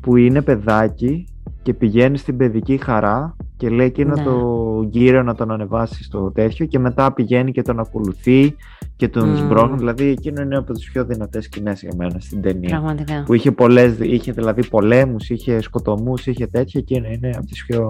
που 0.00 0.16
είναι 0.16 0.42
παιδάκι 0.42 1.26
και 1.62 1.74
πηγαίνει 1.74 2.18
στην 2.18 2.36
παιδική 2.36 2.76
χαρά 2.76 3.36
και 3.56 3.68
λέει 3.68 3.90
και 3.92 4.04
να 4.04 4.14
Ναι. 4.16 4.22
το 4.24 4.42
γύρω 4.90 5.22
να 5.22 5.34
τον 5.34 5.50
ανεβάσει 5.50 6.04
στο 6.04 6.30
τέτοιο 6.34 6.66
και 6.66 6.78
μετά 6.78 7.12
πηγαίνει 7.12 7.52
και 7.52 7.62
τον 7.62 7.78
ακολουθεί 7.80 8.56
και 8.96 9.08
τον 9.08 9.28
Μμμ. 9.28 9.36
σμπρώχνει. 9.36 9.76
Δηλαδή 9.76 10.04
εκείνο 10.08 10.42
είναι 10.42 10.56
από 10.56 10.72
τις 10.72 10.90
πιο 10.90 11.04
δυνατές 11.04 11.44
σκηνές 11.44 11.80
για 11.80 11.92
μένα 11.96 12.18
στην 12.18 12.40
ταινία. 12.42 12.68
Πραγματικά. 12.68 13.22
Που 13.26 13.34
είχε 13.34 13.52
πολλές, 13.52 13.96
είχε 14.00 14.32
δηλαδή 14.32 14.66
πολέμους, 14.66 15.30
είχε 15.30 15.60
σκοτωμούς, 15.60 16.26
είχε 16.26 16.46
τέτοια 16.46 16.80
και 16.80 16.94
είναι, 16.96 17.08
είναι 17.12 17.30
από 17.36 17.46
τις 17.46 17.64
πιο... 17.66 17.88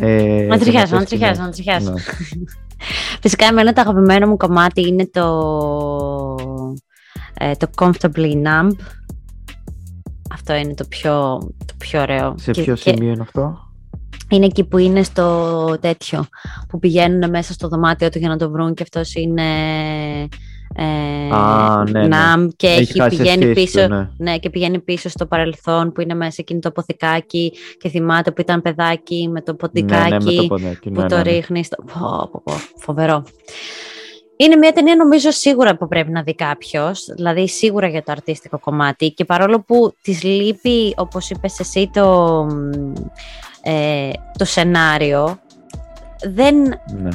Ε, 0.00 0.46
Να 0.48 0.58
τριχιάσω, 0.58 0.94
να 0.94 1.04
δυνατές 1.04 1.08
τριχιάσω, 1.08 1.34
σκηνές. 1.34 1.38
να 1.38 1.50
τριχιάσω. 1.50 1.90
Ναι. 1.90 2.00
Φυσικά 3.22 3.46
εμένα 3.46 3.72
το 3.72 3.80
αγαπημένο 3.80 4.26
μου 4.26 4.36
κομμάτι 4.36 4.86
είναι 4.88 5.06
το, 5.12 5.26
ε, 7.38 7.52
το 7.54 7.66
Comfortably 7.76 8.32
Numb. 8.32 8.70
Αυτό 10.34 10.54
είναι 10.54 10.74
το 10.74 10.84
πιο, 10.88 11.38
το 11.66 11.74
πιο 11.78 12.00
ωραίο. 12.00 12.34
Σε 12.38 12.50
Και- 12.50 12.62
ποιο 12.62 12.74
και 12.74 12.90
σημείο 12.90 13.12
είναι 13.12 13.22
αυτό; 13.22 13.58
είναι 14.30 14.44
εκεί 14.46 14.64
που 14.64 14.78
είναι 14.78 15.02
στο 15.02 15.76
τέτοιο, 15.80 16.26
που 16.68 16.78
πηγαίνουν 16.78 17.30
μέσα 17.30 17.52
στο 17.52 17.68
δωμάτιο 17.68 18.08
του 18.08 18.18
για 18.18 18.28
να 18.28 18.36
το 18.36 18.50
βρουν 18.50 18.74
και 18.74 18.82
αυτός 18.82 19.14
είναι 19.14 19.42
ε, 20.74 21.34
Α, 21.34 21.84
ναι, 21.90 22.06
ναι. 22.06 22.16
numb 22.16 22.48
και 22.56 22.66
έχει, 22.66 23.00
χάσει 23.00 23.16
πηγαίνει 23.16 23.42
σχέση 23.42 23.52
πίσω 23.52 23.86
του, 23.86 23.94
ναι. 23.94 24.08
ναι, 24.16 24.38
και 24.38 24.50
πηγαίνει 24.50 24.78
πίσω 24.78 25.08
στο 25.08 25.26
παρελθόν 25.26 25.92
που 25.92 26.00
είναι 26.00 26.14
μέσα 26.14 26.36
εκείνο 26.38 26.60
το 26.60 26.68
αποθηκάκι 26.68 27.52
και 27.80 27.88
θυμάται 27.88 28.30
που 28.30 28.40
ήταν 28.40 28.62
παιδάκι 28.62 29.28
με 29.32 29.40
το 29.40 29.54
ποντικάκι 29.54 30.10
Ναι, 30.10 30.16
ναι, 30.16 30.24
με 30.24 30.32
το 30.34 30.46
ποδάκι. 30.46 30.90
που 30.90 31.00
ναι, 31.00 31.08
το 31.08 31.16
ναι, 31.16 31.22
ναι. 31.22 31.30
ρίχνει 31.30 31.64
στο. 31.64 31.76
Πω, 31.84 32.28
πω, 32.32 32.40
πω, 32.44 32.52
φοβερό. 32.76 33.24
Είναι 34.40 34.56
μια 34.56 34.72
ταινία 34.72 34.96
νομίζω 34.96 35.30
σίγουρα 35.30 35.76
που 35.76 35.88
πρέπει 35.88 36.10
να 36.10 36.22
δει 36.22 36.34
κάποιος, 36.34 37.04
δηλαδή 37.16 37.48
σίγουρα 37.48 37.88
για 37.88 38.02
το 38.02 38.12
αρτίστικο 38.12 38.58
κομμάτι 38.58 39.10
και 39.10 39.24
παρόλο 39.24 39.60
που 39.60 39.94
της 40.02 40.22
λείπει, 40.22 40.94
όπως 40.96 41.30
είπες 41.30 41.58
εσύ, 41.60 41.90
το, 41.92 42.06
μ, 42.50 42.92
ε, 43.62 44.10
το 44.38 44.44
σενάριο, 44.44 45.38
δεν, 46.34 46.56
Ναι. 47.02 47.08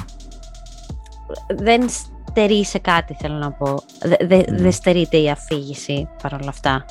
δεν 1.56 1.90
στερεί 2.36 2.66
σε 2.66 2.78
κάτι 2.80 3.14
θέλω 3.20 3.36
να 3.36 3.52
πω. 3.52 3.76
Δε- 4.04 4.26
δε- 4.28 4.52
Ναι. 4.52 4.58
Δεν 4.58 4.72
στερείται 4.72 5.18
η 5.18 5.30
αφήγηση 5.30 6.08
παρόλα 6.22 6.48
αυτά. 6.50 6.86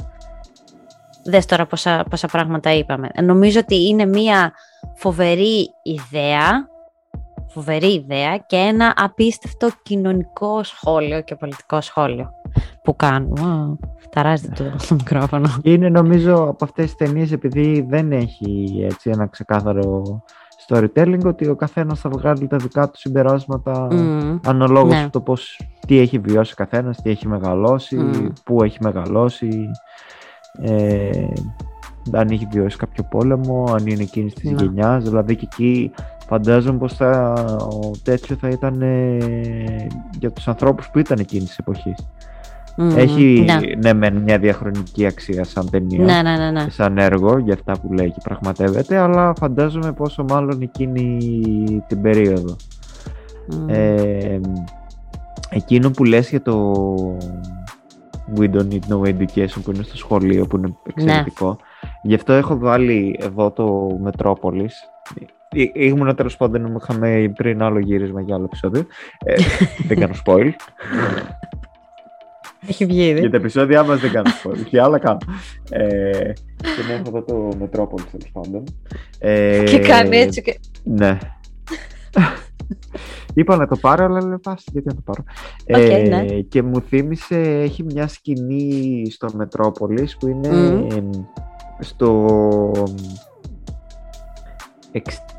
Δες 1.24 1.46
τώρα 1.46 1.66
πόσα, 1.66 2.04
πόσα 2.10 2.26
πράγματα 2.26 2.72
είπαμε. 2.74 3.08
Νομίζω 3.22 3.58
ότι 3.60 3.86
είναι 3.88 4.04
μια 4.06 4.52
φοβερή 4.94 5.68
ιδέα, 5.82 6.68
φοβερή 7.48 7.92
ιδέα 7.92 8.36
και 8.36 8.56
ένα 8.56 8.92
απίστευτο 8.96 9.68
κοινωνικό 9.82 10.62
σχόλιο 10.62 11.20
και 11.20 11.34
πολιτικό 11.34 11.80
σχόλιο 11.80 12.30
που 12.82 12.96
κάνουν. 12.96 13.36
Wow, 13.40 13.86
ταράζεται 14.10 14.64
το, 14.64 14.86
το 14.88 14.94
μικρόφωνο. 15.00 15.48
Είναι 15.62 15.88
νομίζω 15.88 16.34
από 16.48 16.64
αυτές 16.64 16.84
τις 16.84 16.94
ταινίες 16.94 17.32
επειδή 17.32 17.86
δεν 17.88 18.12
έχει 18.12 18.80
έτσι 18.90 19.10
ένα 19.10 19.26
ξεκάθαρο 19.26 20.02
storytelling 20.72 21.24
ότι 21.24 21.48
ο 21.48 21.56
καθένας 21.56 22.00
θα 22.00 22.10
βγάλει 22.10 22.46
τα 22.46 22.56
δικά 22.56 22.90
του 22.90 22.98
συμπεράσματα 22.98 23.88
Μμμ. 23.90 24.38
αναλόγως 24.46 24.94
ναι. 24.94 25.08
το 25.10 25.20
πώς, 25.20 25.60
τι 25.86 25.98
έχει 25.98 26.18
βιώσει 26.18 26.52
ο 26.52 26.56
καθένας, 26.56 27.02
τι 27.02 27.10
έχει 27.10 27.28
μεγαλώσει, 27.28 27.96
Μμ. 27.96 28.26
πού 28.44 28.62
έχει 28.62 28.78
μεγαλώσει, 28.80 29.70
ε, 30.62 31.10
αν 32.12 32.28
έχει 32.30 32.48
βιώσει 32.52 32.76
κάποιο 32.76 33.04
πόλεμο, 33.10 33.64
αν 33.68 33.86
είναι 33.86 34.02
εκείνη 34.02 34.30
της 34.30 34.50
Ναι. 34.50 34.62
γενιάς, 34.62 35.04
δηλαδή 35.04 35.36
και 35.36 35.48
εκεί 35.52 35.90
φαντάζομαι 36.26 36.78
πως 36.78 36.94
θα, 36.94 37.32
ο 37.58 37.90
τέτοιο 38.02 38.36
θα 38.36 38.48
ήταν 38.48 38.82
ε, 38.82 39.16
για 40.18 40.30
τους 40.30 40.48
ανθρώπους 40.48 40.88
που 40.90 40.98
ήταν 40.98 41.18
εκείνης 41.18 41.48
της 41.48 41.58
εποχής. 41.58 42.06
Μμμ. 42.76 42.96
Έχει 42.96 43.44
Ναι. 43.46 43.58
ναι, 43.82 43.92
μεν 43.92 44.16
μια 44.16 44.38
διαχρονική 44.38 45.06
αξία 45.06 45.44
σαν 45.44 45.70
ταινία, 45.70 46.04
Ναι, 46.04 46.22
ναι, 46.22 46.36
ναι, 46.36 46.50
ναι. 46.50 46.66
σαν 46.70 46.98
έργο 46.98 47.38
για 47.38 47.54
αυτά 47.54 47.72
που 47.80 47.92
λέει 47.92 48.10
και 48.10 48.20
πραγματεύεται, 48.24 48.96
αλλά 48.96 49.34
φαντάζομαι 49.38 49.92
πόσο 49.92 50.24
μάλλον 50.28 50.62
εκείνη 50.62 51.18
την 51.88 52.00
περίοδο. 52.02 52.56
Μμ. 53.46 53.68
Ε, 53.68 54.40
εκείνο 55.50 55.90
που 55.90 56.04
λες 56.04 56.30
για 56.30 56.42
το 56.42 56.72
We 58.36 58.42
don't 58.50 58.68
need 58.72 58.88
no 58.88 59.00
education 59.02 59.60
που 59.64 59.70
είναι 59.74 59.82
στο 59.82 59.96
σχολείο 59.96 60.46
που 60.46 60.56
είναι 60.56 60.74
εξαιρετικό. 60.94 61.56
Γι' 62.02 62.14
αυτό 62.14 62.32
έχω 62.32 62.58
βάλει 62.58 63.16
εδώ 63.22 63.50
το 63.50 63.88
Metropolis. 64.04 64.70
Ή- 65.52 65.70
Ήμουν 65.74 66.14
τέλος 66.14 66.36
πάντων, 66.36 66.76
είχαμε 66.80 67.32
πριν 67.36 67.62
άλλο 67.62 67.78
γύρισμα 67.78 68.20
για 68.20 68.34
άλλο 68.34 68.44
επεισόδιο. 68.44 68.86
Ε, 69.24 69.34
δεν 69.88 69.98
κάνω 69.98 70.14
spoil. 70.24 70.50
Έχει 72.66 72.86
βγει 72.86 73.08
ήδη. 73.08 73.20
Για 73.20 73.30
τα 73.30 73.36
επεισόδια 73.36 73.82
μας 73.82 74.00
δεν 74.00 74.10
κάνω 74.10 74.30
spoil. 74.42 74.64
Και 74.68 74.80
άλλα 74.80 74.98
κάνω. 74.98 75.18
Ε, 75.70 76.32
και 76.58 76.82
να 76.88 76.92
έχω 76.92 77.02
εδώ 77.06 77.22
το 77.22 77.48
Metropolis 77.62 78.04
τέλος 78.10 78.30
πάντων. 78.32 78.64
Ε, 79.18 79.62
Και 79.66 79.78
κάνει 79.78 80.16
έτσι 80.16 80.42
και... 80.42 80.58
Ναι. 80.84 81.18
Είπα 83.34 83.56
να 83.56 83.66
το 83.66 83.76
πάρω, 83.76 84.04
αλλά 84.04 84.24
λέω 84.24 84.38
πας, 84.38 84.64
γιατί 84.72 84.88
να 84.88 84.94
το 84.94 85.00
πάρω. 85.04 85.24
Οκ, 85.66 86.08
ναι. 86.08 86.40
Και 86.40 86.62
μου 86.62 86.80
θύμισε, 86.80 87.40
έχει 87.40 87.82
μια 87.84 88.08
σκηνή 88.08 89.04
στο 89.10 89.28
Μετρόπολης 89.34 90.16
που 90.16 90.28
είναι 90.28 90.48
Μμμ. 90.48 90.86
εμ, 90.96 91.10
στο 91.78 92.26
ex- 92.76 93.31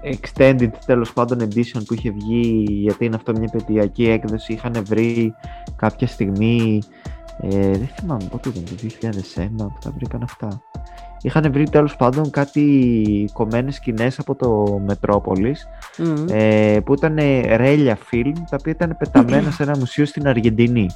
extended 0.03 0.69
τέλος 0.85 1.13
πάντων 1.13 1.39
edition 1.41 1.81
που 1.85 1.93
είχε 1.93 2.11
βγει 2.11 2.65
γιατί 2.69 3.05
είναι 3.05 3.15
αυτό 3.15 3.31
μια 3.31 3.49
επετειακή 3.51 4.09
έκδοση 4.09 4.53
είχαν 4.53 4.73
βρει 4.85 5.33
κάποια 5.75 6.07
στιγμή 6.07 6.81
ε, 7.41 7.49
δεν 7.59 7.89
θυμάμαι 7.99 8.23
πότε 8.31 8.49
ήταν 8.49 8.63
το 8.63 8.75
2001 9.41 9.47
που 9.57 9.77
τα 9.83 9.91
βρήκαν 9.95 10.23
αυτά 10.23 10.61
είχαν 11.21 11.51
βρει 11.51 11.69
τέλος 11.69 11.95
πάντων 11.95 12.29
κάτι 12.29 13.29
κομμένες 13.33 13.75
σκηνές 13.75 14.19
από 14.19 14.35
το 14.35 14.79
Μετρόπολης 14.85 15.67
Μμμ. 15.97 16.25
ε, 16.29 16.79
που 16.85 16.93
ήταν 16.93 17.15
ρέλια 17.55 17.95
φιλμ 17.95 18.33
τα 18.33 18.57
οποία 18.59 18.71
ήταν 18.71 18.95
πεταμένα 18.99 19.51
σε 19.51 19.63
ένα 19.63 19.77
μουσείο 19.77 20.05
στην 20.05 20.27
Αργεντινή. 20.27 20.89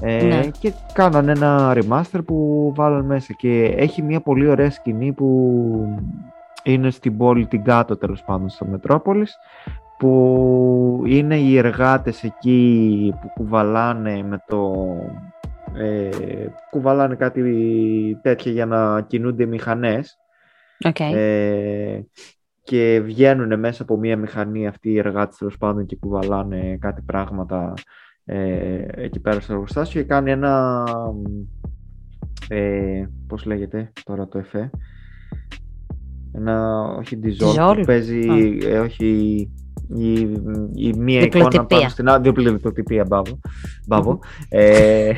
Ε, 0.00 0.22
Ναι. 0.22 0.40
Και 0.58 0.72
κάνανε 0.92 1.32
ένα 1.32 1.76
remaster 1.76 2.20
που 2.26 2.72
βάλαν 2.76 3.04
μέσα 3.04 3.32
και 3.32 3.74
έχει 3.76 4.02
μια 4.02 4.20
πολύ 4.20 4.48
ωραία 4.48 4.70
σκηνή 4.70 5.12
που 5.12 5.98
είναι 6.72 6.90
στην 6.90 7.16
πόλη 7.16 7.46
την 7.46 7.62
κάτω 7.64 7.96
τέλος 7.96 8.22
πάντων 8.24 8.48
στο 8.48 8.64
Μετρόπολης 8.64 9.36
που 9.98 11.02
είναι 11.06 11.36
οι 11.36 11.56
εργάτες 11.56 12.24
εκεί 12.24 13.12
που 13.20 13.30
κουβαλάνε 13.34 14.22
με 14.22 14.42
το 14.46 14.86
ε, 15.76 16.08
κουβαλάνε 16.70 17.14
κάτι 17.14 17.42
τέτοια 18.22 18.52
για 18.52 18.66
να 18.66 19.00
κινούνται 19.00 19.42
οι 19.42 19.46
μηχανές 19.46 20.18
Οκ. 20.84 21.00
ε, 21.00 22.06
και 22.62 23.00
βγαίνουν 23.04 23.58
μέσα 23.58 23.82
από 23.82 23.96
μία 23.96 24.16
μηχανή 24.16 24.66
αυτοί 24.66 24.90
οι 24.90 24.98
εργάτες 24.98 25.36
τέλος 25.36 25.56
πάντων 25.58 25.86
και 25.86 25.96
κουβαλάνε 25.96 26.76
κάτι 26.80 27.02
πράγματα 27.06 27.74
ε, 28.24 28.86
εκεί 28.88 29.20
πέρα 29.20 29.40
στο 29.40 29.52
εργοστάσιο 29.52 30.00
και 30.00 30.06
κάνει 30.06 30.30
ένα 30.30 30.84
ε, 32.48 33.04
πώς 33.26 33.44
λέγεται 33.44 33.92
τώρα 34.04 34.28
το 34.28 34.38
εφέ; 34.38 34.70
Ένα 36.38 36.82
όχι 36.98 37.18
dissolve 37.24 37.56
Dissolve? 37.56 37.74
που 37.76 37.84
παίζει 37.84 38.20
ε, 38.64 38.78
όχι 38.78 39.06
η, 39.96 40.12
η 40.74 40.92
μία 40.98 41.20
εικόνα 41.20 41.44
Διπλοτυπία. 41.44 41.76
πάνω 41.78 41.88
στην 41.88 42.08
άλλη 42.08 42.32
διπλοτυπία 42.50 43.04
μπράβο, 43.08 43.40
μπράβο. 43.86 44.18
ε, 44.48 45.12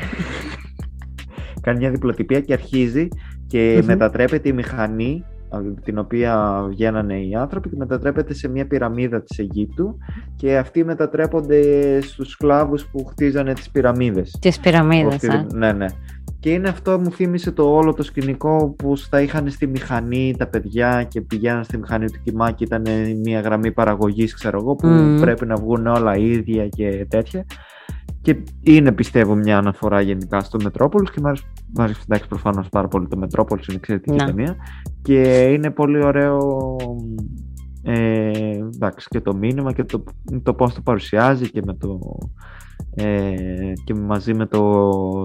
κάνει 1.61 1.77
μια 1.77 1.91
διπλοτυπία 1.91 2.39
και 2.41 2.53
αρχίζει 2.53 3.07
και 3.47 3.77
Μμμ. 3.79 3.85
μετατρέπεται 3.85 4.49
η 4.49 4.53
μηχανή 4.53 5.23
από 5.23 5.40
την 5.83 5.97
οποία 5.97 6.63
βγαίνανε 6.69 7.19
οι 7.19 7.35
άνθρωποι 7.35 7.69
και 7.69 7.75
μετατρέπεται 7.77 8.33
σε 8.33 8.47
μια 8.47 8.67
πυραμίδα 8.67 9.21
της 9.21 9.39
Αιγύπτου 9.39 9.97
και 10.35 10.57
αυτοί 10.57 10.83
μετατρέπονται 10.83 11.61
στους 12.01 12.29
σκλάβους 12.29 12.85
που 12.85 13.05
χτίζανε 13.05 13.53
τις 13.53 13.69
πυραμίδες. 13.69 14.37
Τις 14.41 14.59
πυραμίδες, 14.59 15.13
Αυτή- 15.13 15.27
ε. 15.27 15.45
Ναι, 15.53 15.71
ναι. 15.71 15.85
Και 16.39 16.49
είναι 16.49 16.69
αυτό 16.69 16.99
μου 16.99 17.11
θύμισε 17.11 17.51
το 17.51 17.63
όλο 17.75 17.93
το 17.93 18.03
σκηνικό 18.03 18.75
που 18.77 18.93
τα 19.09 19.21
είχαν 19.21 19.49
στη 19.49 19.67
μηχανή 19.67 20.35
τα 20.37 20.47
παιδιά 20.47 21.03
και 21.03 21.21
πηγαίναν 21.21 21.63
στη 21.63 21.77
μηχανή 21.77 22.05
του 22.11 22.19
κοιμά 22.23 22.51
και 22.51 22.63
ήταν 22.63 22.83
μια 23.23 23.39
γραμμή 23.39 23.71
παραγωγής 23.71 24.33
ξέρω 24.33 24.57
εγώ 24.61 24.75
που 24.75 24.87
Μμμ. 24.87 25.19
πρέπει 25.19 25.45
να 25.45 25.55
βγουν 25.55 25.87
όλα 25.87 26.17
ίδια 26.17 26.67
και 26.67 27.05
τέτοια. 27.09 27.45
Και 28.21 28.43
είναι 28.63 28.91
πιστεύω 28.91 29.35
μια 29.35 29.57
αναφορά 29.57 30.01
γενικά 30.01 30.39
στο 30.39 30.57
Μετρόπολης 30.63 31.11
και 31.11 31.19
μου 31.21 31.27
αρέσει, 31.27 31.43
μ' 31.77 31.81
αρέσει 31.81 32.01
εντάξει, 32.03 32.27
προφανώς 32.27 32.69
πάρα 32.69 32.87
πολύ 32.87 33.07
το 33.07 33.17
Μετρόπολης, 33.17 33.67
είναι 33.67 33.77
εξαιρετική 33.77 34.15
Ναι. 34.15 34.25
ταινία 34.25 34.55
και 35.01 35.21
είναι 35.51 35.71
πολύ 35.71 36.03
ωραίο 36.03 36.75
ε, 37.83 38.31
εντάξει, 38.75 39.07
και 39.09 39.21
το 39.21 39.35
μήνυμα 39.35 39.73
και 39.73 39.83
το, 39.83 40.03
το 40.43 40.53
πώς 40.53 40.73
το 40.73 40.81
παρουσιάζει 40.81 41.49
και 41.51 41.61
με 41.65 41.73
το 41.73 41.99
ε, 42.95 43.33
και 43.83 43.93
μαζί 43.93 44.33
με 44.33 44.45
το 44.45 44.59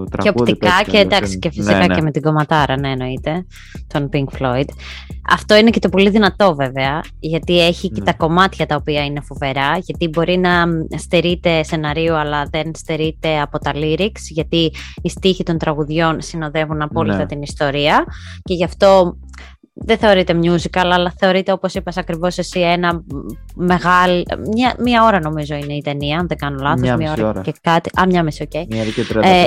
Και 0.03 0.17
τραγούδι 0.17 0.51
οπτικά 0.51 0.71
που 0.85 0.91
και 0.91 0.97
έτσι 0.97 1.15
εντάξει 1.15 1.39
και 1.39 1.49
ναι, 1.55 1.63
φυσικά 1.63 1.87
ναι. 1.87 1.95
και 1.95 2.01
με 2.01 2.11
την 2.11 2.21
κομματάρα, 2.21 2.79
ναι 2.79 2.89
εννοείται, 2.89 3.45
τον 3.87 4.09
Pink 4.13 4.39
Floyd. 4.39 4.65
Αυτό 5.29 5.55
είναι 5.55 5.69
και 5.69 5.79
το 5.79 5.89
πολύ 5.89 6.09
δυνατό 6.09 6.55
βέβαια, 6.55 7.01
γιατί 7.19 7.59
έχει 7.65 7.89
και 7.89 7.99
Ναι. 7.99 8.05
τα 8.05 8.13
κομμάτια 8.13 8.65
τα 8.65 8.75
οποία 8.75 9.05
είναι 9.05 9.21
φοβερά, 9.21 9.77
γιατί 9.77 10.07
μπορεί 10.07 10.37
να 10.37 10.63
στερείται 10.97 11.63
σεναρίου 11.63 12.13
αλλά 12.13 12.47
δεν 12.51 12.71
στερείται 12.75 13.39
από 13.39 13.59
τα 13.59 13.71
lyrics, 13.75 14.21
γιατί 14.29 14.71
οι 15.01 15.09
στίχοι 15.09 15.43
των 15.43 15.57
τραγουδιών 15.57 16.21
συνοδεύουν 16.21 16.81
απόλυτα 16.81 17.17
Ναι. 17.17 17.25
την 17.25 17.41
ιστορία 17.41 18.05
και 18.41 18.53
γι' 18.53 18.63
αυτό 18.63 19.17
δεν 19.79 19.97
θεωρείται 19.97 20.39
musical, 20.43 20.89
αλλά 20.91 21.13
θεωρείται 21.17 21.51
όπως 21.51 21.73
είπες 21.73 21.97
ακριβώς 21.97 22.37
εσύ 22.37 22.59
ένα 22.59 23.03
μεγάλο, 23.55 24.23
μια, 24.53 24.75
μια 24.79 25.03
ώρα 25.03 25.19
νομίζω 25.19 25.55
είναι 25.55 25.73
η 25.73 25.81
ταινία, 25.81 26.19
αν 26.19 26.27
δεν 26.27 26.37
κάνω 26.37 26.57
λάθος, 26.61 26.81
Μια 26.81 26.95
μια 26.97 27.09
μισή 27.09 27.21
ώρα, 27.21 27.29
ώρα. 27.29 27.41
και 27.41 27.53
κάτι, 27.61 27.89
α, 27.99 28.05
μια 28.05 28.23
μισή, 28.23 28.43
οκ. 28.43 28.51
Μία 28.69 28.83
και 28.83 29.05
35. 29.13 29.21
Ε, 29.23 29.45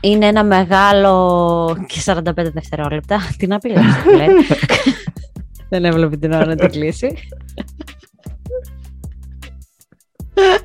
Είναι 0.00 0.26
ένα 0.26 0.44
μεγάλο 0.44 1.76
και 1.86 2.00
45 2.04 2.20
δευτερόλεπτα. 2.34 3.18
Τι 3.38 3.46
να 3.46 3.58
πει, 3.58 3.68
λέει. 3.68 4.28
Δεν 5.68 5.84
έβλεπε 5.84 6.16
την 6.16 6.32
ώρα 6.32 6.46
να 6.46 6.54
την 6.56 6.70
κλείσει. 6.70 7.14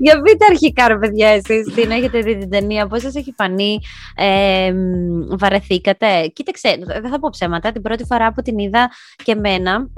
Για 0.00 0.20
πείτε 0.20 0.44
αρχικά 0.48 0.88
ρε 0.88 0.98
παιδιά 0.98 1.28
εσείς, 1.28 1.74
την 1.74 1.90
έχετε 1.90 2.18
δει 2.18 2.38
την 2.38 2.50
ταινία, 2.50 2.86
πώς 2.86 3.02
σας 3.02 3.14
έχει 3.14 3.34
φανεί, 3.36 3.78
ε, 4.16 4.72
μ, 4.72 5.36
βαρεθήκατε; 5.38 6.26
Κοίταξε, 6.32 6.78
δεν 6.86 7.10
θα 7.10 7.18
πω 7.18 7.28
ψέματα, 7.30 7.72
την 7.72 7.82
πρώτη 7.82 8.04
φορά 8.04 8.32
που 8.32 8.42
την 8.42 8.58
είδα 8.58 8.90
και 9.24 9.32
εμένα, 9.32 9.88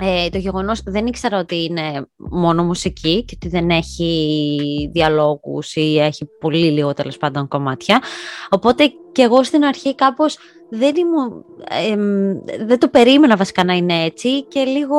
ε, 0.00 0.28
το 0.28 0.38
γεγονός 0.38 0.82
δεν 0.84 1.06
ήξερα 1.06 1.38
ότι 1.38 1.64
είναι 1.64 2.06
μόνο 2.16 2.64
μουσική 2.64 3.24
και 3.24 3.34
ότι 3.36 3.48
δεν 3.48 3.70
έχει 3.70 4.90
διαλόγους 4.92 5.74
ή 5.74 5.98
έχει 5.98 6.28
πολύ 6.40 6.70
λίγο 6.70 6.92
τέλος 6.92 7.16
πάντων 7.16 7.48
κομμάτια. 7.48 8.02
Οπότε 8.50 8.92
και 9.12 9.22
εγώ 9.22 9.44
στην 9.44 9.64
αρχή 9.64 9.94
κάπως 9.94 10.38
δεν, 10.70 10.94
ήμουν, 10.96 11.44
εμ, 11.90 12.66
δεν 12.66 12.78
το 12.78 12.88
περίμενα 12.88 13.36
βασικά 13.36 13.64
να 13.64 13.72
είναι 13.72 14.04
έτσι 14.04 14.42
και 14.42 14.60
λίγο 14.60 14.98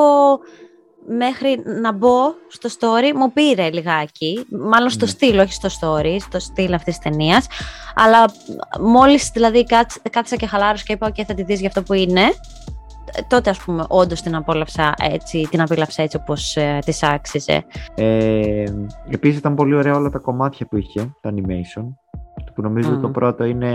μέχρι 1.07 1.61
να 1.81 1.91
μπω 1.93 2.19
στο 2.47 2.69
story 2.79 3.11
μου 3.15 3.31
πήρε 3.33 3.69
λιγάκι, 3.71 4.45
μάλλον 4.69 4.89
στο 4.89 5.05
Ναι. 5.05 5.11
στυλ, 5.11 5.39
όχι 5.39 5.53
στο 5.53 5.69
story, 5.79 6.15
στο 6.19 6.39
στυλ 6.39 6.73
αυτής 6.73 6.97
της 6.97 7.03
ταινίας, 7.11 7.47
αλλά 7.95 8.25
μόλις 8.81 9.29
δηλαδή 9.33 9.65
κάτς- 9.65 10.09
κάθισα 10.09 10.35
και 10.35 10.45
χαλάρωσα 10.47 10.83
και 10.87 10.93
είπα 10.93 11.09
και 11.09 11.25
θα 11.25 11.33
τη 11.33 11.43
δεις 11.43 11.59
για 11.59 11.67
αυτό 11.67 11.83
που 11.83 11.93
είναι, 11.93 12.21
τότε 13.27 13.49
ας 13.49 13.57
πούμε 13.57 13.85
όντως 13.87 14.21
την 14.21 14.35
απόλαυσα 14.35 14.93
έτσι, 15.11 15.47
την 15.49 15.61
απίλαυσα 15.61 16.01
έτσι 16.03 16.17
όπως 16.21 16.55
ε, 16.55 16.79
της 16.85 17.03
άξιζε. 17.03 17.65
Ε, 17.95 18.63
επίσης 19.09 19.37
ήταν 19.39 19.55
πολύ 19.55 19.75
ωραία 19.75 19.95
όλα 19.95 20.09
τα 20.09 20.19
κομμάτια 20.19 20.65
που 20.65 20.77
είχε, 20.77 21.13
τα 21.21 21.33
animation. 21.35 21.83
Που 22.55 22.61
νομίζω 22.61 22.89
Μμμ. 22.91 23.01
το 23.01 23.09
πρώτο 23.09 23.43
είναι 23.43 23.73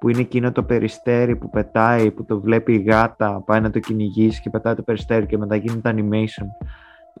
που 0.00 0.08
είναι 0.08 0.20
εκείνο 0.20 0.52
το 0.52 0.62
περιστέρι 0.62 1.36
που 1.36 1.50
πετάει, 1.50 2.10
που 2.10 2.24
το 2.24 2.40
βλέπει 2.40 2.74
η 2.74 2.82
γάτα, 2.82 3.42
πάει 3.46 3.60
να 3.60 3.70
το 3.70 3.78
κυνηγήσει 3.78 4.40
και 4.40 4.50
πετάει 4.50 4.74
το 4.74 4.82
περιστέρι 4.82 5.26
και 5.26 5.38
μετά 5.38 5.56
γίνεται 5.56 5.94
animation. 5.96 6.46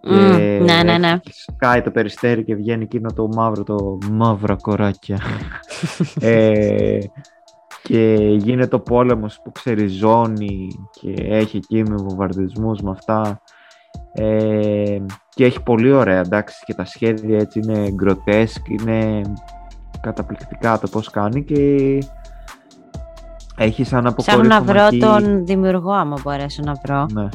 Μμ, 0.02 0.36
Και 0.36 0.60
ναι, 0.62 0.82
ναι, 0.82 0.98
ναι. 0.98 1.20
Σκάει 1.30 1.82
το 1.82 1.90
περιστέρι 1.90 2.44
και 2.44 2.54
βγαίνει 2.54 2.82
εκείνο 2.82 3.12
το 3.12 3.28
μαύρο, 3.28 3.62
το 3.62 3.98
μαύρα 4.10 4.56
κοράκια. 4.56 5.18
ε, 6.20 6.98
και 7.82 8.14
γίνεται 8.38 8.76
ο 8.76 8.80
πόλεμος 8.80 9.40
που 9.44 9.52
ξεριζώνει 9.52 10.68
και 11.00 11.14
έχει 11.18 11.56
εκεί 11.56 11.82
με 11.82 11.94
βομβαρδισμούς 11.94 12.80
με 12.80 12.90
αυτά. 12.90 13.42
Ε, 14.12 14.98
και 15.28 15.44
έχει 15.44 15.62
πολύ 15.62 15.92
ωραία, 15.92 16.20
εντάξει, 16.20 16.62
και 16.64 16.74
τα 16.74 16.84
σχέδια 16.84 17.38
έτσι 17.38 17.58
είναι 17.58 17.90
γκροτέσκ, 17.90 18.68
είναι 18.68 19.22
καταπληκτικά 20.00 20.78
το 20.78 20.88
πώς 20.88 21.10
κάνει 21.10 21.44
και 21.44 21.98
έχεις 23.64 23.88
σαν 23.88 24.14
Ψάχνω 24.16 24.42
να 24.42 24.60
βρω 24.62 24.80
αποκορύφωμα 24.80 25.16
εκεί- 25.16 25.24
τον 25.24 25.46
δημιουργό 25.46 25.92
άμα 25.92 26.16
μπορέσω 26.22 26.62
να 26.64 26.74
βρω. 26.84 27.06
Ναι. 27.12 27.28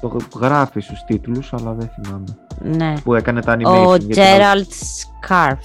Το 0.00 0.16
γράφεις 0.38 0.84
στους 0.84 1.04
τίτλους, 1.04 1.52
αλλά 1.52 1.72
δεν 1.72 1.88
θυμάμαι. 1.94 2.24
Ναι. 2.62 2.92
Που 3.04 3.14
έκανε 3.14 3.42
τα 3.42 3.56
animation. 3.58 3.86
Ο 3.86 3.96
γιατί 3.96 4.14
Gerald 4.14 4.64
Scarf. 4.64 5.58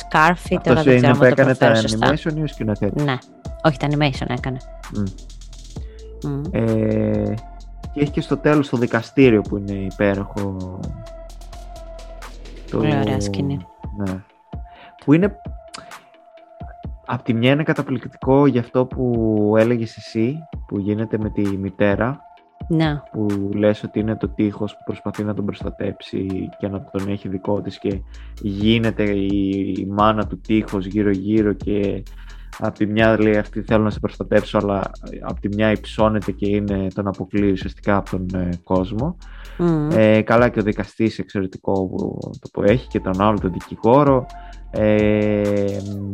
Scarf 0.00 0.50
ή 0.50 0.58
τώρα 0.62 0.78
Αυτός 0.78 0.84
δεν 0.84 0.96
είναι 0.96 1.00
ξέρω 1.00 1.16
που 1.18 1.24
αν 1.24 1.34
το 1.34 1.40
έκανε 1.40 1.54
τα 1.54 1.66
προφέρω 1.66 1.88
σωστά. 1.88 2.08
animation 2.08 2.38
ή 2.38 2.42
ο 2.42 2.46
σκηνοθέτης; 2.46 3.04
Ναι. 3.04 3.18
Όχι, 3.64 3.76
τα 3.78 3.86
animation 3.90 4.26
έκανε. 4.28 4.56
Μμ. 4.94 5.02
Μμ. 6.30 6.42
Ε, 6.50 7.34
και 7.92 8.00
έχει 8.00 8.10
και 8.10 8.20
στο 8.20 8.36
τέλος 8.36 8.68
το 8.68 8.76
δικαστήριο 8.76 9.40
που 9.40 9.56
είναι 9.56 9.72
υπέροχο. 9.72 10.56
Το... 12.70 12.76
Πολύ 12.78 12.96
ωραία 12.96 13.20
σκηνή. 13.20 13.66
Ναι. 13.96 14.14
Που 15.04 15.12
είναι... 15.12 15.36
Απ' 17.06 17.22
τη 17.22 17.34
μια 17.34 17.50
είναι 17.52 17.62
καταπληκτικό 17.62 18.46
για 18.46 18.60
αυτό 18.60 18.86
που 18.86 19.54
έλεγες 19.58 19.96
εσύ, 19.96 20.38
που 20.66 20.78
γίνεται 20.78 21.18
με 21.18 21.30
τη 21.30 21.56
μητέρα, 21.56 22.20
Ναι. 22.68 23.02
που 23.12 23.50
λες 23.54 23.82
ότι 23.82 23.98
είναι 24.00 24.16
το 24.16 24.28
τείχος 24.28 24.72
που 24.72 24.82
προσπαθεί 24.84 25.24
να 25.24 25.34
τον 25.34 25.44
προστατέψει 25.44 26.48
και 26.58 26.68
να 26.68 26.84
τον 26.84 27.08
έχει 27.08 27.28
δικό 27.28 27.60
της 27.60 27.78
και 27.78 28.00
γίνεται 28.42 29.10
η, 29.10 29.74
η 29.78 29.86
μάνα 29.86 30.26
του 30.26 30.40
τείχος 30.40 30.86
γύρω 30.86 31.10
γύρω 31.10 31.52
και 31.52 32.02
από 32.58 32.78
τη 32.78 32.86
μια 32.86 33.20
λέει 33.20 33.36
αυτή 33.36 33.62
θέλω 33.62 33.82
να 33.84 33.90
σε 33.90 34.00
προστατέψω 34.00 34.58
αλλά 34.58 34.80
από 35.20 35.40
τη 35.40 35.48
μια 35.48 35.70
υψώνεται 35.70 36.32
και 36.32 36.48
είναι 36.48 36.86
τον 36.94 37.06
αποκλείει 37.06 37.50
ουσιαστικά 37.52 37.96
από 37.96 38.10
τον 38.10 38.40
ε, 38.40 38.48
κόσμο. 38.64 39.16
Μμ. 39.58 39.88
Ε, 39.92 40.22
καλά 40.22 40.48
και 40.48 40.58
ο 40.58 40.62
δικαστής 40.62 41.18
εξαιρετικό 41.18 41.72
που, 41.72 42.18
το 42.40 42.48
που 42.52 42.62
έχει 42.62 42.88
και 42.88 43.00
τον 43.00 43.20
άλλο 43.20 43.38
τον 43.38 43.52
δικηγόρο. 43.52 44.26
Ε, 44.70 45.78
μ, 45.98 46.10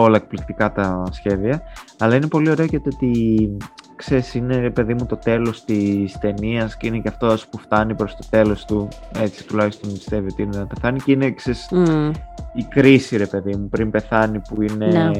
όλα 0.00 0.16
εκπληκτικά 0.16 0.72
τα 0.72 1.04
σχέδια. 1.10 1.62
Αλλά 1.98 2.14
είναι 2.14 2.26
πολύ 2.26 2.50
ωραίο 2.50 2.66
και 2.66 2.80
το 2.80 2.90
ότι 2.94 3.50
ξέρεις, 3.96 4.34
είναι 4.34 4.56
ρε 4.56 4.70
παιδί 4.70 4.94
μου 4.94 5.06
το 5.06 5.16
τέλος 5.16 5.64
της 5.64 6.18
ταινίας 6.18 6.76
και 6.76 6.86
είναι 6.86 6.98
και 6.98 7.08
αυτός 7.08 7.46
που 7.48 7.58
φτάνει 7.58 7.94
προς 7.94 8.16
το 8.16 8.26
τέλος 8.30 8.64
του, 8.64 8.88
έτσι 9.18 9.46
τουλάχιστον 9.46 9.92
πιστεύει 9.92 10.28
ότι 10.32 10.42
είναι 10.42 10.58
να 10.58 10.66
πεθάνει 10.66 10.98
και 11.00 11.12
είναι 11.12 11.30
ξέρεις, 11.30 11.68
Μμ. 11.70 12.10
η 12.54 12.62
κρίση 12.68 13.16
ρε 13.16 13.26
παιδί 13.26 13.56
μου 13.56 13.68
πριν 13.68 13.90
πεθάνει 13.90 14.38
που 14.48 14.62
είναι 14.62 14.86
Ναι. 14.86 15.10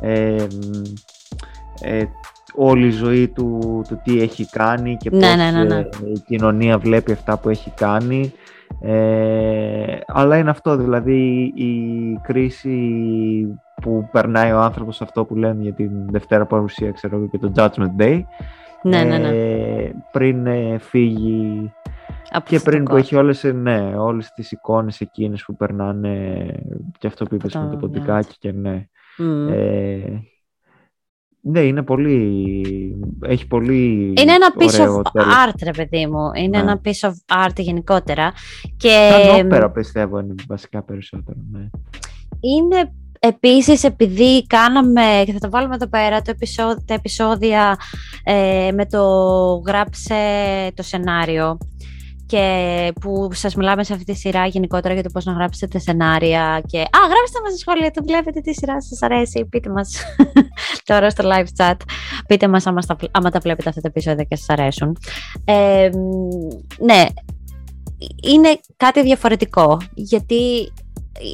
ε, 0.00 0.42
μ, 0.42 0.82
ε, 1.80 2.04
όλη 2.54 2.86
η 2.86 2.90
ζωή 2.90 3.28
του, 3.28 3.82
του 3.88 4.00
τι 4.04 4.20
έχει 4.20 4.46
κάνει 4.46 4.96
και 4.96 5.10
Ναι, 5.10 5.18
πώς 5.26 5.36
ναι, 5.36 5.50
ναι, 5.50 5.64
ναι. 5.64 5.76
ε, 5.76 5.88
η 6.14 6.18
κοινωνία 6.26 6.78
βλέπει 6.78 7.12
αυτά 7.12 7.38
που 7.38 7.48
έχει 7.48 7.70
κάνει 7.76 8.32
ε, 8.80 9.98
αλλά 10.06 10.36
είναι 10.36 10.50
αυτό 10.50 10.76
δηλαδή 10.76 11.52
η 11.54 11.74
κρίση 12.22 12.78
που 13.82 14.08
περνάει 14.12 14.52
ο 14.52 14.58
άνθρωπος 14.60 15.02
αυτό 15.02 15.24
που 15.24 15.34
λένε 15.36 15.62
για 15.62 15.72
την 15.72 15.90
Δευτέρα 16.10 16.46
Παρουσία 16.46 16.90
ξέρω 16.90 17.16
εγώ 17.16 17.28
και 17.28 17.38
το 17.38 17.52
Judgment 17.56 18.00
Day 18.02 18.20
Ναι, 18.82 19.02
ναι, 19.04 19.18
ναι. 19.18 19.28
ε, 19.28 19.92
πριν 20.12 20.46
ε, 20.46 20.78
φύγει 20.78 21.72
Από 22.30 22.44
και 22.48 22.56
αυτό 22.56 22.70
πριν 22.70 22.84
το 22.84 22.90
που 22.90 22.96
έχει 22.96 23.04
κόσμο. 23.14 23.18
όλες, 23.18 23.44
ε, 23.44 23.52
ναι, 23.52 23.92
όλες 23.96 24.30
τις 24.34 24.52
εικόνες 24.52 25.00
εκείνες 25.00 25.44
που 25.44 25.56
περνάνε 25.56 26.46
και 26.98 27.06
αυτό 27.06 27.24
που 27.24 27.34
είπες 27.34 27.52
το 27.52 27.58
με 27.58 27.64
το 27.64 27.70
μυαλό 27.70 27.86
ποντικάκι 27.86 28.36
και 28.38 28.52
ναι. 28.52 28.86
Μμ. 29.18 29.48
Ε, 29.48 30.22
ναι, 31.44 31.60
είναι 31.60 31.82
πολύ, 31.82 32.62
έχει 33.22 33.46
πολύ 33.46 34.12
Είναι 34.18 34.32
ένα 34.32 34.52
piece 34.58 34.80
ωραίο 34.80 34.98
of 34.98 35.02
τέλος. 35.12 35.26
art, 35.48 35.54
ρε 35.64 35.70
παιδί 35.70 36.06
μου. 36.06 36.30
Είναι 36.34 36.48
Ναι. 36.48 36.58
ένα 36.58 36.80
piece 36.84 37.08
of 37.08 37.44
art 37.46 37.54
γενικότερα. 37.56 38.32
Και 38.76 39.10
Σαν 39.10 39.46
όπερα 39.46 39.70
πιστεύω 39.70 40.18
είναι 40.18 40.34
βασικά 40.48 40.82
περισσότερο. 40.82 41.38
Ναι. 41.50 41.68
είναι 42.40 42.92
επίσης 43.26 43.84
επειδή 43.84 44.46
κάναμε, 44.46 45.22
και 45.24 45.32
θα 45.32 45.38
το 45.38 45.50
βάλουμε 45.50 45.74
εδώ 45.74 45.88
πέρα, 45.88 46.22
το 46.22 46.30
επεισόδιο, 46.30 46.82
τα 46.86 46.94
επεισόδια 46.94 47.76
ε, 48.24 48.70
με 48.74 48.86
το 48.86 49.02
γράψε 49.66 50.14
το 50.74 50.82
σενάριο 50.82 51.58
και 52.26 52.92
που 53.00 53.28
σας 53.32 53.54
μιλάμε 53.54 53.84
σε 53.84 53.92
αυτή 53.92 54.04
τη 54.04 54.14
σειρά 54.14 54.46
γενικότερα 54.46 54.94
για 54.94 55.02
το 55.02 55.10
πώς 55.12 55.24
να 55.24 55.32
γράψετε 55.32 55.78
σενάρια 55.78 56.62
και 56.66 56.78
«Α, 56.78 56.98
γράψτε 57.10 57.40
μας 57.42 57.50
στα 57.50 57.58
σχόλια, 57.58 57.90
το 57.90 58.02
βλέπετε 58.06 58.40
τι 58.40 58.54
σειρά 58.54 58.80
σας 58.82 59.02
αρέσει, 59.02 59.44
πείτε 59.44 59.70
μας 59.70 60.02
τώρα 60.84 61.10
στο 61.10 61.28
live 61.32 61.62
chat, 61.62 61.76
πείτε 62.26 62.48
μας 62.48 62.66
άμα, 62.66 62.80
στα, 62.80 62.96
άμα 63.10 63.30
τα 63.30 63.38
βλέπετε 63.38 63.68
αυτά 63.68 63.80
τα 63.80 63.88
επεισόδια 63.88 64.24
και 64.24 64.36
σας 64.36 64.48
αρέσουν». 64.48 64.96
Ε, 65.44 65.90
ναι, 66.78 67.06
είναι 68.22 68.60
κάτι 68.76 69.02
διαφορετικό, 69.02 69.78
γιατί 69.94 70.72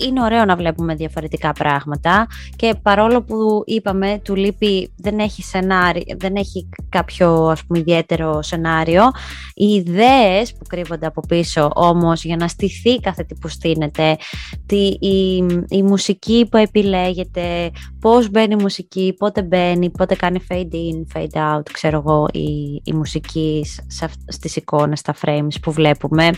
είναι 0.07 0.23
ωραίο 0.23 0.45
να 0.45 0.57
βλέπουμε 0.57 0.95
διαφορετικά 0.95 1.53
πράγματα 1.53 2.27
και 2.57 2.75
παρόλο 2.83 3.23
που 3.23 3.63
είπαμε 3.67 4.21
του 4.25 4.35
λείπει 4.35 4.93
δεν 4.97 5.19
έχει 5.19 5.43
σενάριο, 5.43 6.03
δεν 6.19 6.37
έχει 6.37 6.69
κάποιο 6.89 7.47
ας 7.47 7.65
πούμε 7.65 7.79
ιδιαίτερο 7.79 8.43
σενάριο 8.43 9.03
οι 9.55 9.67
ιδέες 9.67 10.53
που 10.53 10.65
κρύβονται 10.69 11.07
από 11.07 11.21
πίσω 11.29 11.71
όμως 11.75 12.25
για 12.25 12.37
να 12.37 12.49
στηθεί 12.49 13.01
κάθε 13.01 13.25
τι 13.25 13.35
που 13.35 13.49
στείνεται 13.49 14.17
τη, 14.67 14.87
η, 14.87 15.37
η 15.69 15.83
μουσική 15.83 16.47
που 16.51 16.57
επιλέγεται 16.57 17.71
πώς 18.01 18.31
μπαίνει 18.31 18.55
η 18.59 18.63
μουσική, 18.63 19.15
πότε 19.19 19.43
μπαίνει, 19.43 19.91
πότε 19.91 20.15
κάνει 20.15 20.41
fade 20.49 20.55
in, 20.55 21.19
fade 21.19 21.57
out 21.57 21.63
ξέρω 21.73 21.99
εγώ 21.99 22.29
η, 22.33 22.81
η 22.85 22.93
μουσική 22.93 23.67
σε, 23.87 24.05
αυ- 24.05 24.21
στις 24.27 24.57
εικόνες, 24.57 24.99
στα 24.99 25.15
frames 25.25 25.55
που 25.63 25.73
βλέπουμε. 25.73 26.31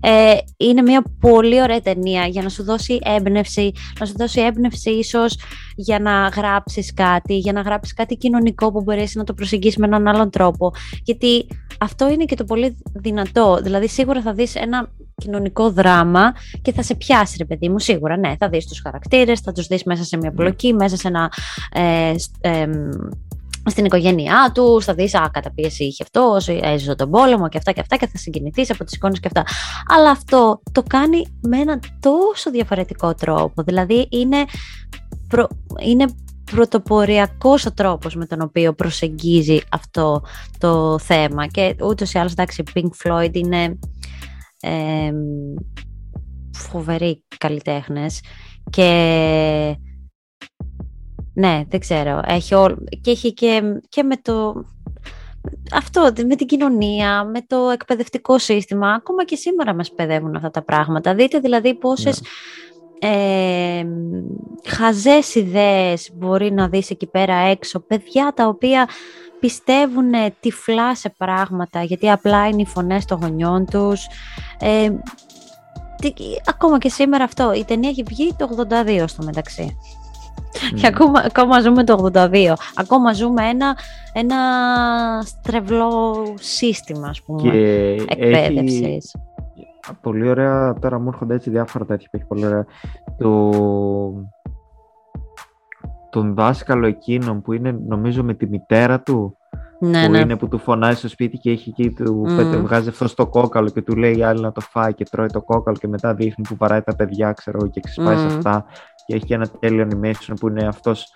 Ε, 0.00 0.36
είναι 0.56 0.82
μια 0.82 1.04
πολύ 1.20 1.62
ωραία 1.62 1.80
ταινία 1.80 2.26
για 2.26 2.42
να 2.42 2.48
σου 2.48 2.62
δώσει 2.66 2.98
έμπνευση, 3.02 3.72
να 4.00 4.06
σου 4.06 4.14
δώσει 4.16 4.40
έμπνευση 4.40 4.90
ίσως 4.90 5.38
για 5.76 5.98
να 5.98 6.26
γράψεις 6.26 6.94
κάτι, 6.94 7.36
για 7.36 7.52
να 7.52 7.60
γράψεις 7.60 7.94
κάτι 7.94 8.16
κοινωνικό 8.16 8.72
που 8.72 8.82
μπορείς 8.82 9.14
να 9.14 9.24
το 9.24 9.34
προσεγγίσεις 9.34 9.76
με 9.76 9.86
έναν 9.86 10.08
άλλον 10.08 10.30
τρόπο. 10.30 10.72
Γιατί 11.02 11.46
αυτό 11.78 12.10
είναι 12.10 12.24
και 12.24 12.36
το 12.36 12.44
πολύ 12.44 12.76
δυνατό. 12.94 13.58
Δηλαδή 13.62 13.88
σίγουρα 13.88 14.22
θα 14.22 14.32
δεις 14.32 14.54
ένα 14.54 14.88
κοινωνικό 15.14 15.70
δράμα 15.70 16.34
και 16.62 16.72
θα 16.72 16.82
σε 16.82 16.94
πιάσει 16.94 17.36
ρε 17.38 17.44
παιδί 17.44 17.68
μου, 17.68 17.78
σίγουρα 17.78 18.16
ναι, 18.16 18.36
θα 18.38 18.48
δεις 18.48 18.66
τους 18.66 18.80
χαρακτήρες, 18.80 19.40
θα 19.40 19.52
τους 19.52 19.66
δεις 19.66 19.84
μέσα 19.84 20.04
σε 20.04 20.16
μια 20.16 20.32
πλοκή, 20.32 20.72
μέσα 20.72 20.96
σε 20.96 21.08
ένα 21.08 21.32
ε, 21.72 22.18
σ- 22.18 22.36
εμ, 22.40 22.70
στην 23.70 23.84
οικογένειά 23.84 24.50
του, 24.54 24.82
θα 24.82 24.94
δεις, 24.94 25.14
α, 25.14 25.30
κατά 25.32 25.52
πίεση 25.52 25.84
είχε 25.84 26.02
αυτό, 26.02 26.36
έζησε 26.62 26.94
τον 26.94 27.10
πόλεμο 27.10 27.48
και 27.48 27.58
αυτά 27.58 27.72
και 27.72 27.80
αυτά 27.80 27.96
και 27.96 28.06
θα 28.06 28.18
συγκινηθείς 28.18 28.70
από 28.70 28.84
τις 28.84 28.94
εικόνες 28.94 29.20
και 29.20 29.26
αυτά. 29.26 29.42
Αλλά 29.96 30.10
αυτό 30.10 30.62
το 30.72 30.82
κάνει 30.82 31.26
με 31.42 31.58
έναν 31.58 31.80
τόσο 32.00 32.50
διαφορετικό 32.50 33.14
τρόπο, 33.14 33.62
δηλαδή 33.62 34.08
είναι, 34.10 34.44
προ, 35.28 35.48
είναι 35.80 36.06
πρωτοποριακός 36.50 37.66
ο 37.66 37.72
τρόπος 37.72 38.14
με 38.14 38.26
τον 38.26 38.40
οποίο 38.40 38.74
προσεγγίζει 38.74 39.60
αυτό 39.70 40.22
το 40.58 40.98
θέμα. 40.98 41.46
Και 41.46 41.76
ούτως 41.82 42.12
ή 42.12 42.18
άλλως, 42.18 42.32
εντάξει, 42.32 42.62
Pink 42.74 42.88
Floyd 43.04 43.34
είναι 43.34 43.78
ε, 44.60 45.10
φοβεροί 46.52 47.24
καλλιτέχνες. 47.38 48.20
Και 48.70 49.76
ναι, 51.36 51.62
δεν 51.68 51.80
ξέρω. 51.80 52.20
Έχει 52.26 52.54
ό, 52.54 52.76
και 53.00 53.10
έχει 53.10 53.32
και, 53.32 53.62
και 53.88 54.02
με 54.02 54.16
το... 54.16 54.64
Αυτό, 55.72 56.12
με 56.28 56.36
την 56.36 56.46
κοινωνία, 56.46 57.24
με 57.24 57.40
το 57.46 57.70
εκπαιδευτικό 57.72 58.38
σύστημα, 58.38 58.92
ακόμα 58.92 59.24
και 59.24 59.36
σήμερα 59.36 59.74
μας 59.74 59.92
παιδεύουν 59.92 60.36
αυτά 60.36 60.50
τα 60.50 60.62
πράγματα. 60.62 61.14
Δείτε 61.14 61.38
δηλαδή 61.38 61.74
πόσες 61.74 62.22
ναι. 63.02 63.10
ε, 63.10 63.86
χαζές 64.66 65.34
ιδέες 65.34 66.10
μπορεί 66.14 66.52
να 66.52 66.68
δεις 66.68 66.90
εκεί 66.90 67.06
πέρα 67.06 67.34
έξω, 67.34 67.80
παιδιά 67.80 68.32
τα 68.36 68.46
οποία 68.48 68.88
πιστεύουν 69.40 70.12
τυφλά 70.40 70.94
σε 70.94 71.08
πράγματα, 71.16 71.82
γιατί 71.82 72.10
απλά 72.10 72.48
είναι 72.48 72.62
οι 72.62 72.66
φωνές 72.66 73.04
των 73.04 73.18
γονιών 73.20 73.66
τους. 73.66 74.06
Ε, 74.58 74.90
ακόμα 76.44 76.78
και 76.78 76.88
σήμερα 76.88 77.24
αυτό, 77.24 77.52
η 77.52 77.64
ταινία 77.64 77.88
έχει 77.88 78.02
βγει 78.02 78.34
το 78.38 78.66
82 78.86 79.04
στο 79.06 79.24
μεταξύ. 79.24 79.76
Και 80.74 80.86
ακόμα, 80.86 81.22
ακόμα 81.26 81.60
ζούμε 81.60 81.84
το 81.84 82.10
82. 82.14 82.52
Ακόμα 82.74 83.12
ζούμε 83.12 83.48
ένα, 83.48 83.76
ένα 84.12 84.36
στρεβλό 85.24 86.24
σύστημα, 86.40 87.08
ας 87.08 87.22
πούμε, 87.22 87.42
και 87.42 87.58
εκπαίδευσης. 88.08 89.16
Πολύ 90.00 90.28
ωραία, 90.28 90.74
τώρα 90.80 90.98
μου 90.98 91.08
έρχονται 91.08 91.34
έτσι 91.34 91.50
διάφορα 91.50 91.84
τέτοια 91.84 92.08
που 92.10 92.16
έχει 92.16 92.26
πολύ 92.26 92.46
ωραία. 92.46 92.66
Το... 93.18 93.50
Τον 96.10 96.34
δάσκαλο 96.34 96.86
εκείνον 96.86 97.42
που 97.42 97.52
είναι 97.52 97.72
νομίζω 97.86 98.24
με 98.24 98.34
τη 98.34 98.46
μητέρα 98.46 99.00
του 99.00 99.36
ναι, 99.78 100.04
που 100.04 100.10
ναι. 100.10 100.18
είναι 100.18 100.36
που 100.36 100.48
του 100.48 100.58
φωνάει 100.58 100.94
στο 100.94 101.08
σπίτι 101.08 101.38
και 101.38 101.50
έχει 101.50 101.74
εκεί, 101.76 101.90
του 101.90 102.24
mm. 102.28 102.60
βγάζει 102.62 102.88
αυτό 102.88 103.08
στο 103.08 103.26
κόκαλο 103.26 103.68
και 103.68 103.82
του 103.82 103.96
λέει 103.96 104.16
η 104.16 104.22
άλλη 104.22 104.40
να 104.40 104.52
το 104.52 104.60
φάει 104.60 104.94
και 104.94 105.04
τρώει 105.04 105.26
το 105.26 105.42
κόκαλο 105.42 105.76
και 105.76 105.88
μετά 105.88 106.14
δείχνει 106.14 106.44
που 106.48 106.56
παράει 106.56 106.82
τα 106.82 106.96
παιδιά, 106.96 107.32
ξέρω, 107.32 107.66
και 107.66 107.80
ξεσπάει 107.80 108.16
σε 108.16 108.26
αυτά. 108.26 108.64
Και 109.06 109.14
έχει 109.14 109.24
και 109.24 109.34
ένα 109.34 109.46
τέλειο 109.58 109.88
animation 109.90 110.34
που 110.40 110.48
είναι 110.48 110.66
αυτός 110.66 111.08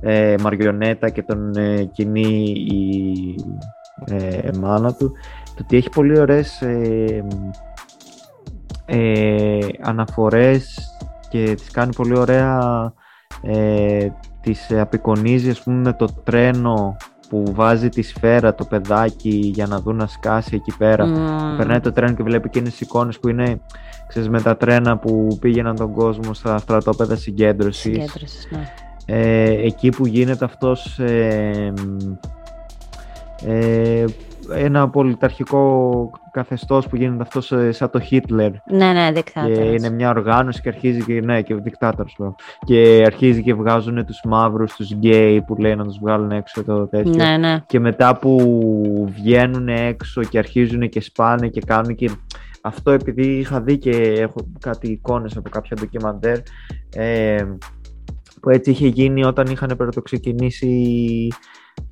ε, 0.00 0.34
μαριονέτα 0.40 1.08
και 1.08 1.22
τον 1.22 1.56
ε, 1.56 1.84
κινεί 1.84 2.52
η 2.70 3.34
ε, 4.04 4.50
μάνα 4.58 4.94
του. 4.94 5.12
Το 5.44 5.62
ότι 5.62 5.76
έχει 5.76 5.88
πολύ 5.88 6.18
ωραίες 6.18 6.62
ε, 6.62 7.24
ε, 8.86 9.58
αναφορές 9.82 10.90
και 11.28 11.54
τις 11.54 11.70
κάνει 11.70 11.94
πολύ 11.94 12.18
ωραία 12.18 12.92
ε, 13.42 14.08
τις 14.40 14.72
απεικονίζει 14.72 15.50
ας 15.50 15.62
πούμε 15.62 15.76
με 15.76 15.92
το 15.92 16.06
τρένο 16.24 16.96
που 17.28 17.44
βάζει 17.54 17.88
τη 17.88 18.02
σφαίρα 18.02 18.54
το 18.54 18.64
παιδάκι 18.64 19.50
για 19.54 19.66
να 19.66 19.80
δουν 19.80 19.96
να 19.96 20.06
σκάσει 20.06 20.54
εκεί 20.54 20.76
πέρα. 20.78 21.04
Mm. 21.04 21.56
Περνάει 21.56 21.80
το 21.80 21.92
τρένο 21.92 22.14
και 22.14 22.22
βλέπει 22.22 22.46
εκείνες 22.46 22.80
εικόνες 22.80 23.18
που 23.18 23.28
είναι 23.28 23.60
ξέρεις, 24.06 24.28
με 24.28 24.40
τα 24.40 24.56
τρένα 24.56 24.98
που 24.98 25.38
πήγαιναν 25.40 25.76
τον 25.76 25.92
κόσμο 25.92 26.34
στα 26.34 26.58
στρατόπεδα 26.58 27.16
συγκέντρωσης. 27.16 27.82
Συγκέντρωσης, 27.82 28.48
ναι. 28.50 28.68
Ε, 29.08 29.66
εκεί 29.66 29.88
που 29.88 30.06
γίνεται 30.06 30.44
αυτός 30.44 30.98
ε, 30.98 31.72
ε, 33.46 34.04
ένα 34.54 34.88
πολιταρχικό 34.88 36.10
καθεστώς 36.36 36.88
που 36.88 36.96
γίνεται 36.96 37.22
αυτός 37.22 37.52
ε, 37.52 37.72
σαν 37.72 37.90
το 37.90 38.00
Χίτλερ. 38.00 38.50
Ναι, 38.70 38.92
ναι, 38.92 39.12
δικτάτορας. 39.12 39.58
Και 39.58 39.64
είναι 39.64 39.90
μια 39.90 40.10
οργάνωση 40.10 40.60
και 40.60 40.68
αρχίζει 40.68 41.04
και, 41.04 41.20
ναι, 41.20 41.42
και 41.42 41.54
δικτάτορας 41.54 42.16
Και 42.66 43.02
αρχίζει 43.06 43.42
και 43.42 43.54
βγάζουν 43.54 44.06
τους 44.06 44.20
μαύρους, 44.24 44.74
τους 44.74 44.92
γκέι 44.92 45.42
που 45.42 45.56
λέει 45.58 45.76
να 45.76 45.84
τους 45.84 45.98
βγάλουν 45.98 46.30
έξω 46.30 46.64
το 46.64 46.86
τέτοιο. 46.86 47.12
Ναι, 47.14 47.36
ναι. 47.36 47.64
Και 47.66 47.80
μετά 47.80 48.18
που 48.18 49.12
βγαίνουν 49.14 49.68
έξω 49.68 50.22
και 50.22 50.38
αρχίζουν 50.38 50.88
και 50.88 51.00
σπάνε 51.00 51.48
και 51.48 51.60
κάνουν 51.66 51.94
και... 51.94 52.10
Αυτό 52.60 52.90
επειδή 52.90 53.26
είχα 53.26 53.60
δει 53.60 53.78
και 53.78 53.90
έχω 54.18 54.52
κάτι 54.60 54.90
εικόνες 54.90 55.36
από 55.36 55.48
κάποια 55.48 55.76
ντοκιμαντέρ 55.80 56.38
ε, 56.96 57.44
που 58.40 58.50
έτσι 58.50 58.70
είχε 58.70 58.86
γίνει 58.86 59.24
όταν 59.24 59.46
είχαν 59.46 59.74
πρωτοξεκινήσει 59.76 61.28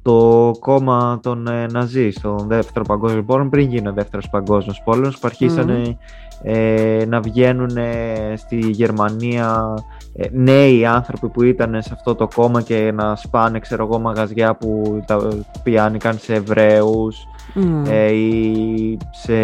το 0.03 0.51
κόμμα 0.61 1.21
των 1.23 1.47
ε, 1.47 1.67
Ναζί 1.67 2.11
στον 2.11 2.47
δεύτερο 2.47 2.85
παγκόσμιο 2.85 3.23
πόλεμο 3.23 3.51
πριν 3.51 3.69
γίνει 3.69 3.89
ο 3.89 3.93
δεύτερος 3.93 4.31
παγκόσμιος 4.31 4.83
πόλεμος 4.85 5.15
που 5.15 5.27
αρχίσανε 5.27 5.99
ε, 6.43 7.05
να 7.09 7.21
βγαίνουν 7.21 7.71
στη 8.37 8.57
Γερμανία 8.57 9.75
ε, 10.17 10.27
νέοι 10.33 10.87
άνθρωποι 10.87 11.29
που 11.29 11.43
ήταν 11.43 11.83
σε 11.83 11.91
αυτό 11.93 12.15
το 12.15 12.29
κόμμα 12.35 12.63
και 12.63 12.93
να 12.95 13.17
σπάνε 13.17 13.59
ξέρω 13.59 13.85
εγώ 13.85 13.99
μαγαζιά 13.99 14.55
που 14.55 15.03
τα 15.07 15.29
πιάνηκαν 15.63 16.19
σε 16.19 16.35
Εβραίους 16.35 17.27
ε, 17.89 18.13
ή 18.13 18.99
σε 19.11 19.35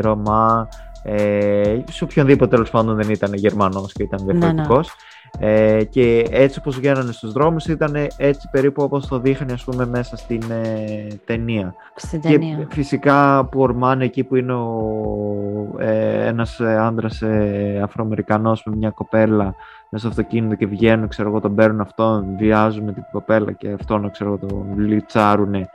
Ρωμά 0.00 0.68
ε, 1.02 1.78
σε 1.90 2.04
οποιονδήποτε 2.04 2.50
τέλος 2.50 2.70
πάντων 2.70 2.96
δεν 2.96 3.10
ήταν 3.10 3.34
Γερμανός 3.34 3.92
και 3.92 4.02
ήταν 4.02 4.26
διαφορετικός. 4.26 4.86
Ναι, 4.86 4.92
ναι. 4.92 5.07
Ε, 5.38 5.84
και 5.84 6.26
έτσι 6.30 6.58
όπως 6.58 6.76
βγαίνανε 6.76 7.12
στους 7.12 7.32
δρόμους 7.32 7.66
ήταν 7.66 7.94
έτσι 8.16 8.48
περίπου 8.50 8.82
όπως 8.82 9.06
το 9.06 9.18
δείχνει 9.18 9.52
ας 9.52 9.64
πούμε 9.64 9.86
μέσα 9.86 10.16
στην 10.16 10.42
ε, 10.50 11.06
ταινία. 11.24 11.74
Στην 11.96 12.20
και 12.20 12.66
φυσικά 12.70 13.44
που 13.44 13.60
ορμάνε 13.60 14.04
εκεί 14.04 14.24
που 14.24 14.36
είναι 14.36 14.52
ο, 14.52 15.74
ε, 15.78 16.26
ένας 16.26 16.60
άντρας 16.60 17.22
ε, 17.22 17.80
Αφροαμερικανός 17.82 18.62
με 18.64 18.76
μια 18.76 18.90
κοπέλα 18.90 19.54
μέσα 19.90 20.10
στο 20.10 20.20
αυτοκίνητο 20.20 20.54
και 20.54 20.66
βγαίνουν, 20.66 21.08
ξέρω 21.08 21.28
εγώ, 21.28 21.40
τον 21.40 21.54
παίρνουν 21.54 21.80
αυτόν, 21.80 22.26
βιάζουν 22.38 22.94
την 22.94 23.04
κοπέλα 23.12 23.52
και 23.52 23.70
αυτόν, 23.70 24.10
ξέρω 24.10 24.30
εγώ, 24.30 24.46
τον 24.46 24.78
λιτσάρουνε 24.78 25.68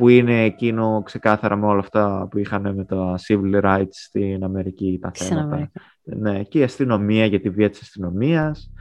που 0.00 0.08
είναι 0.08 0.42
εκείνο 0.42 1.02
ξεκάθαρα 1.04 1.56
με 1.56 1.66
όλα 1.66 1.78
αυτά 1.78 2.28
που 2.30 2.38
είχαν 2.38 2.74
με 2.74 2.84
τα 2.84 3.14
civil 3.26 3.62
rights 3.62 3.88
στην 3.90 4.44
Αμερική 4.44 4.98
τα 5.02 5.10
θέματα. 5.14 5.70
Ναι, 6.16 6.42
και 6.42 6.58
η 6.58 6.62
αστυνομία 6.62 7.26
για 7.26 7.40
τη 7.40 7.50
βία 7.50 7.70
της 7.70 7.80
αστυνομίας 7.80 8.72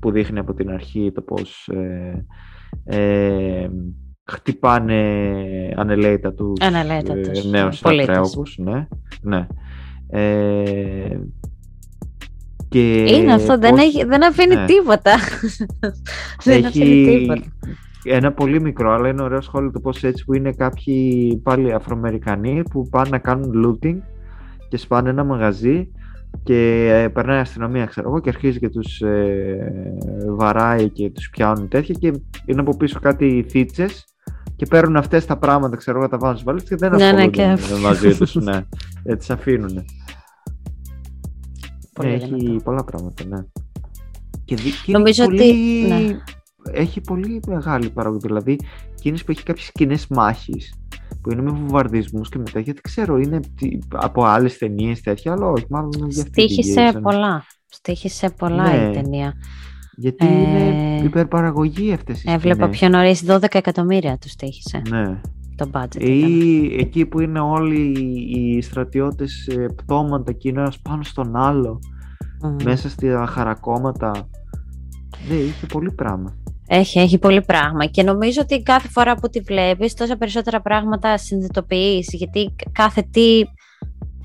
που 0.00 0.10
δείχνει 0.10 0.38
από 0.38 0.54
την 0.54 0.70
αρχή 0.70 1.12
το 1.14 1.20
πώς 1.20 1.68
ε, 1.68 2.26
ε, 2.84 3.68
χτυπάνε 4.24 5.02
ανελέητα 5.76 6.32
τους 6.32 6.60
ε, 6.60 7.48
νέους 7.48 7.76
στρατρέωπους. 7.78 8.58
Ναι, 8.58 8.86
ναι. 9.22 9.46
Ε, 10.08 11.18
και 12.68 12.92
είναι 12.94 13.32
αυτό, 13.32 13.58
δεν, 13.58 13.76
έχει, 13.76 14.04
δεν 14.04 14.24
αφήνει 14.24 14.54
ναι. 14.54 14.64
τίποτα. 14.64 15.16
δεν 16.44 16.66
αφήνει 16.66 17.18
τίποτα 17.18 17.42
ένα 18.04 18.32
πολύ 18.32 18.60
μικρό, 18.60 18.92
αλλά 18.92 19.08
είναι 19.08 19.22
ωραίο 19.22 19.40
σχόλιο 19.40 19.70
το 19.70 19.80
πώς 19.80 20.04
έτσι 20.04 20.24
που 20.24 20.34
είναι 20.34 20.52
κάποιοι 20.52 21.36
πάλι 21.42 21.72
Αφροαμερικανοί 21.72 22.62
που 22.70 22.88
πάνε 22.88 23.08
να 23.08 23.18
κάνουν 23.18 23.52
looting 23.66 23.96
και 24.68 24.76
σπάνε 24.76 25.10
ένα 25.10 25.24
μαγαζί 25.24 25.90
και 26.42 26.88
ε, 26.92 27.08
περνάει 27.08 27.36
η 27.36 27.40
αστυνομία 27.40 27.84
ξέρω 27.84 28.08
εγώ 28.08 28.20
και 28.20 28.28
αρχίζει 28.28 28.58
και 28.58 28.68
τους 28.68 29.00
ε, 29.00 29.96
βαράει 30.28 30.90
και 30.90 31.10
τους 31.10 31.30
πιάνουν 31.30 31.68
τέτοια 31.68 31.94
και 31.94 32.12
είναι 32.46 32.60
από 32.60 32.76
πίσω 32.76 33.00
κάτι 33.00 33.46
θίτσες 33.48 34.04
και 34.56 34.66
παίρνουν 34.66 34.96
αυτές 34.96 35.26
τα 35.26 35.36
πράγματα 35.36 35.76
ξέρω 35.76 35.98
εγώ 35.98 36.08
τα 36.08 36.18
βάζουν 36.18 36.36
στις 36.36 36.46
βαλίτσες 36.46 36.78
και 36.78 36.88
δεν 36.88 36.98
ναι, 36.98 37.12
ναι, 37.12 37.28
και... 37.28 37.56
μαζί 37.82 38.16
τους 38.16 38.34
ναι, 38.34 38.60
έτσι 39.02 39.32
αφήνουν 39.32 39.84
έχει 42.00 42.60
πολλά 42.64 42.84
πράγματα 42.84 43.24
ναι. 43.24 43.44
Και, 44.44 44.56
και 44.84 44.92
Νομίζω 44.92 45.24
πολύ... 45.24 45.40
ότι 45.40 45.54
ναι. 45.88 46.18
έχει 46.72 47.00
πολύ 47.00 47.40
μεγάλη 47.46 47.90
παραγωγή. 47.90 48.26
Δηλαδή, 48.26 48.58
εκείνε 48.92 49.16
που 49.16 49.30
έχει 49.30 49.42
κάποιες 49.42 49.70
κοινές 49.72 50.06
μάχες 50.06 50.74
που 51.20 51.32
είναι 51.32 51.42
με 51.42 51.50
βομβαρδισμούς 51.50 52.28
και 52.28 52.38
μετά, 52.38 52.60
γιατί 52.60 52.80
ξέρω, 52.80 53.18
είναι 53.18 53.40
από 53.88 54.24
άλλες 54.24 54.58
ταινίες 54.58 55.00
τέτοια, 55.00 55.32
αλλά 55.32 55.46
όχι, 55.46 55.66
μάλλον 55.68 55.90
είναι 55.96 56.06
για 56.10 56.22
αυτή 56.22 56.42
Στήχησε 56.42 56.98
πολλά. 57.02 57.44
Στήχησε 57.66 58.30
πολλά 58.30 58.76
ναι, 58.76 58.88
η 58.88 58.92
ταινία. 58.92 59.34
Γιατί 59.96 60.26
ε, 60.26 60.32
είναι 60.32 61.00
υπερπαραγωγή 61.04 61.92
αυτές 61.92 62.24
οι 62.24 62.30
Έβλεπα 62.30 62.68
πιο 62.68 62.88
νωρίς 62.88 63.24
12 63.26 63.42
εκατομμύρια 63.50 64.18
τους 64.18 64.30
στήχησε. 64.30 64.82
Ναι. 64.88 65.20
Το 65.56 65.70
budget 65.72 66.00
Ή 66.00 66.80
εκεί 66.80 67.06
που 67.06 67.20
είναι 67.20 67.40
όλοι 67.40 67.92
οι 68.34 68.60
στρατιώτες 68.60 69.46
ε, 69.46 69.66
πτώματα 69.76 70.32
και 70.32 70.48
είναι 70.48 70.60
ένας 70.60 70.78
πάνω 70.80 71.02
στον 71.02 71.36
άλλο, 71.36 71.78
μέσα 72.64 72.88
στα 72.88 73.26
χαρακόμματα. 73.26 74.10
Ναι, 75.28 75.34
είχε 75.34 75.66
πολύ 75.66 75.92
πράγμα. 75.92 76.41
Έχει, 76.74 76.98
έχει 76.98 77.18
πολύ 77.18 77.42
πράγμα 77.42 77.86
και 77.86 78.02
νομίζω 78.02 78.40
ότι 78.40 78.62
κάθε 78.62 78.88
φορά 78.88 79.14
που 79.14 79.28
τη 79.28 79.40
βλέπεις 79.40 79.94
τόσα 79.94 80.16
περισσότερα 80.16 80.60
πράγματα 80.60 81.18
συνειδητοποιείς 81.18 82.08
γιατί 82.12 82.54
κάθε 82.72 83.02
τι 83.10 83.42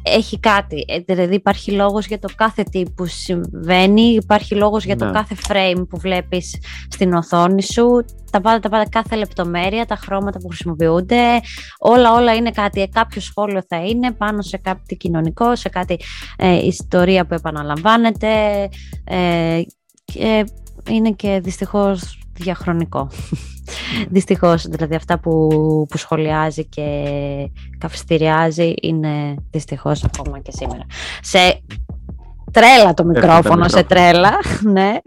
έχει 0.04 0.40
κάτι. 0.40 0.86
Ε, 0.88 1.00
δηλαδή 1.00 1.36
υπάρχει 1.36 1.72
λόγος 1.72 2.08
για 2.08 2.20
το 2.20 2.30
κάθε 2.36 2.64
τι 2.64 2.84
που 2.96 3.06
συμβαίνει, 3.06 4.02
υπάρχει 4.02 4.56
λόγος 4.56 4.86
για 4.86 4.96
το 4.96 5.06
Ναι. 5.06 5.12
κάθε 5.12 5.36
frame 5.48 5.86
που 5.90 5.98
βλέπεις 5.98 6.60
στην 6.90 7.14
οθόνη 7.14 7.64
σου, 7.64 8.06
τα 8.32 8.42
πάντα, 8.42 8.60
τα 8.60 8.70
πάντα, 8.70 8.90
κάθε 8.90 9.16
λεπτομέρεια, 9.16 9.86
τα 9.86 9.96
χρώματα 9.96 10.40
που 10.40 10.48
χρησιμοποιούνται, 10.48 11.40
όλα 11.80 12.14
όλα 12.14 12.36
είναι 12.36 12.52
κάτι. 12.52 12.82
Ε, 12.82 12.88
Κάποιο 12.88 13.22
σχόλιο 13.22 13.62
θα 13.68 13.86
είναι 13.86 14.12
πάνω 14.12 14.42
σε 14.42 14.58
κάτι 14.58 14.96
κοινωνικό, 14.96 15.56
σε 15.56 15.70
κάτι 15.70 16.00
ε, 16.38 16.66
ιστορία 16.66 17.26
που 17.26 17.34
επαναλαμβάνεται 17.34 18.30
ε, 19.04 19.62
και 20.06 20.46
είναι 20.90 21.12
και 21.12 21.40
δυστυχώς 21.44 22.18
διαχρονικό. 22.38 23.10
δυστυχώς, 24.10 24.68
δηλαδή 24.68 24.96
αυτά 24.96 25.20
που, 25.20 25.48
που 25.90 25.98
σχολιάζει 25.98 26.66
και 26.66 27.10
καυστηριάζει 27.78 28.74
είναι 28.82 29.36
δυστυχώς 29.52 30.04
ακόμα 30.04 30.40
και 30.40 30.52
σήμερα. 30.52 30.86
Σε 31.22 31.64
τρέλα 32.52 32.94
το 32.94 33.06
μικρόφωνο, 33.06 33.68
σε 33.68 33.84
τρέλα, 33.84 34.34
ναι. 34.74 34.98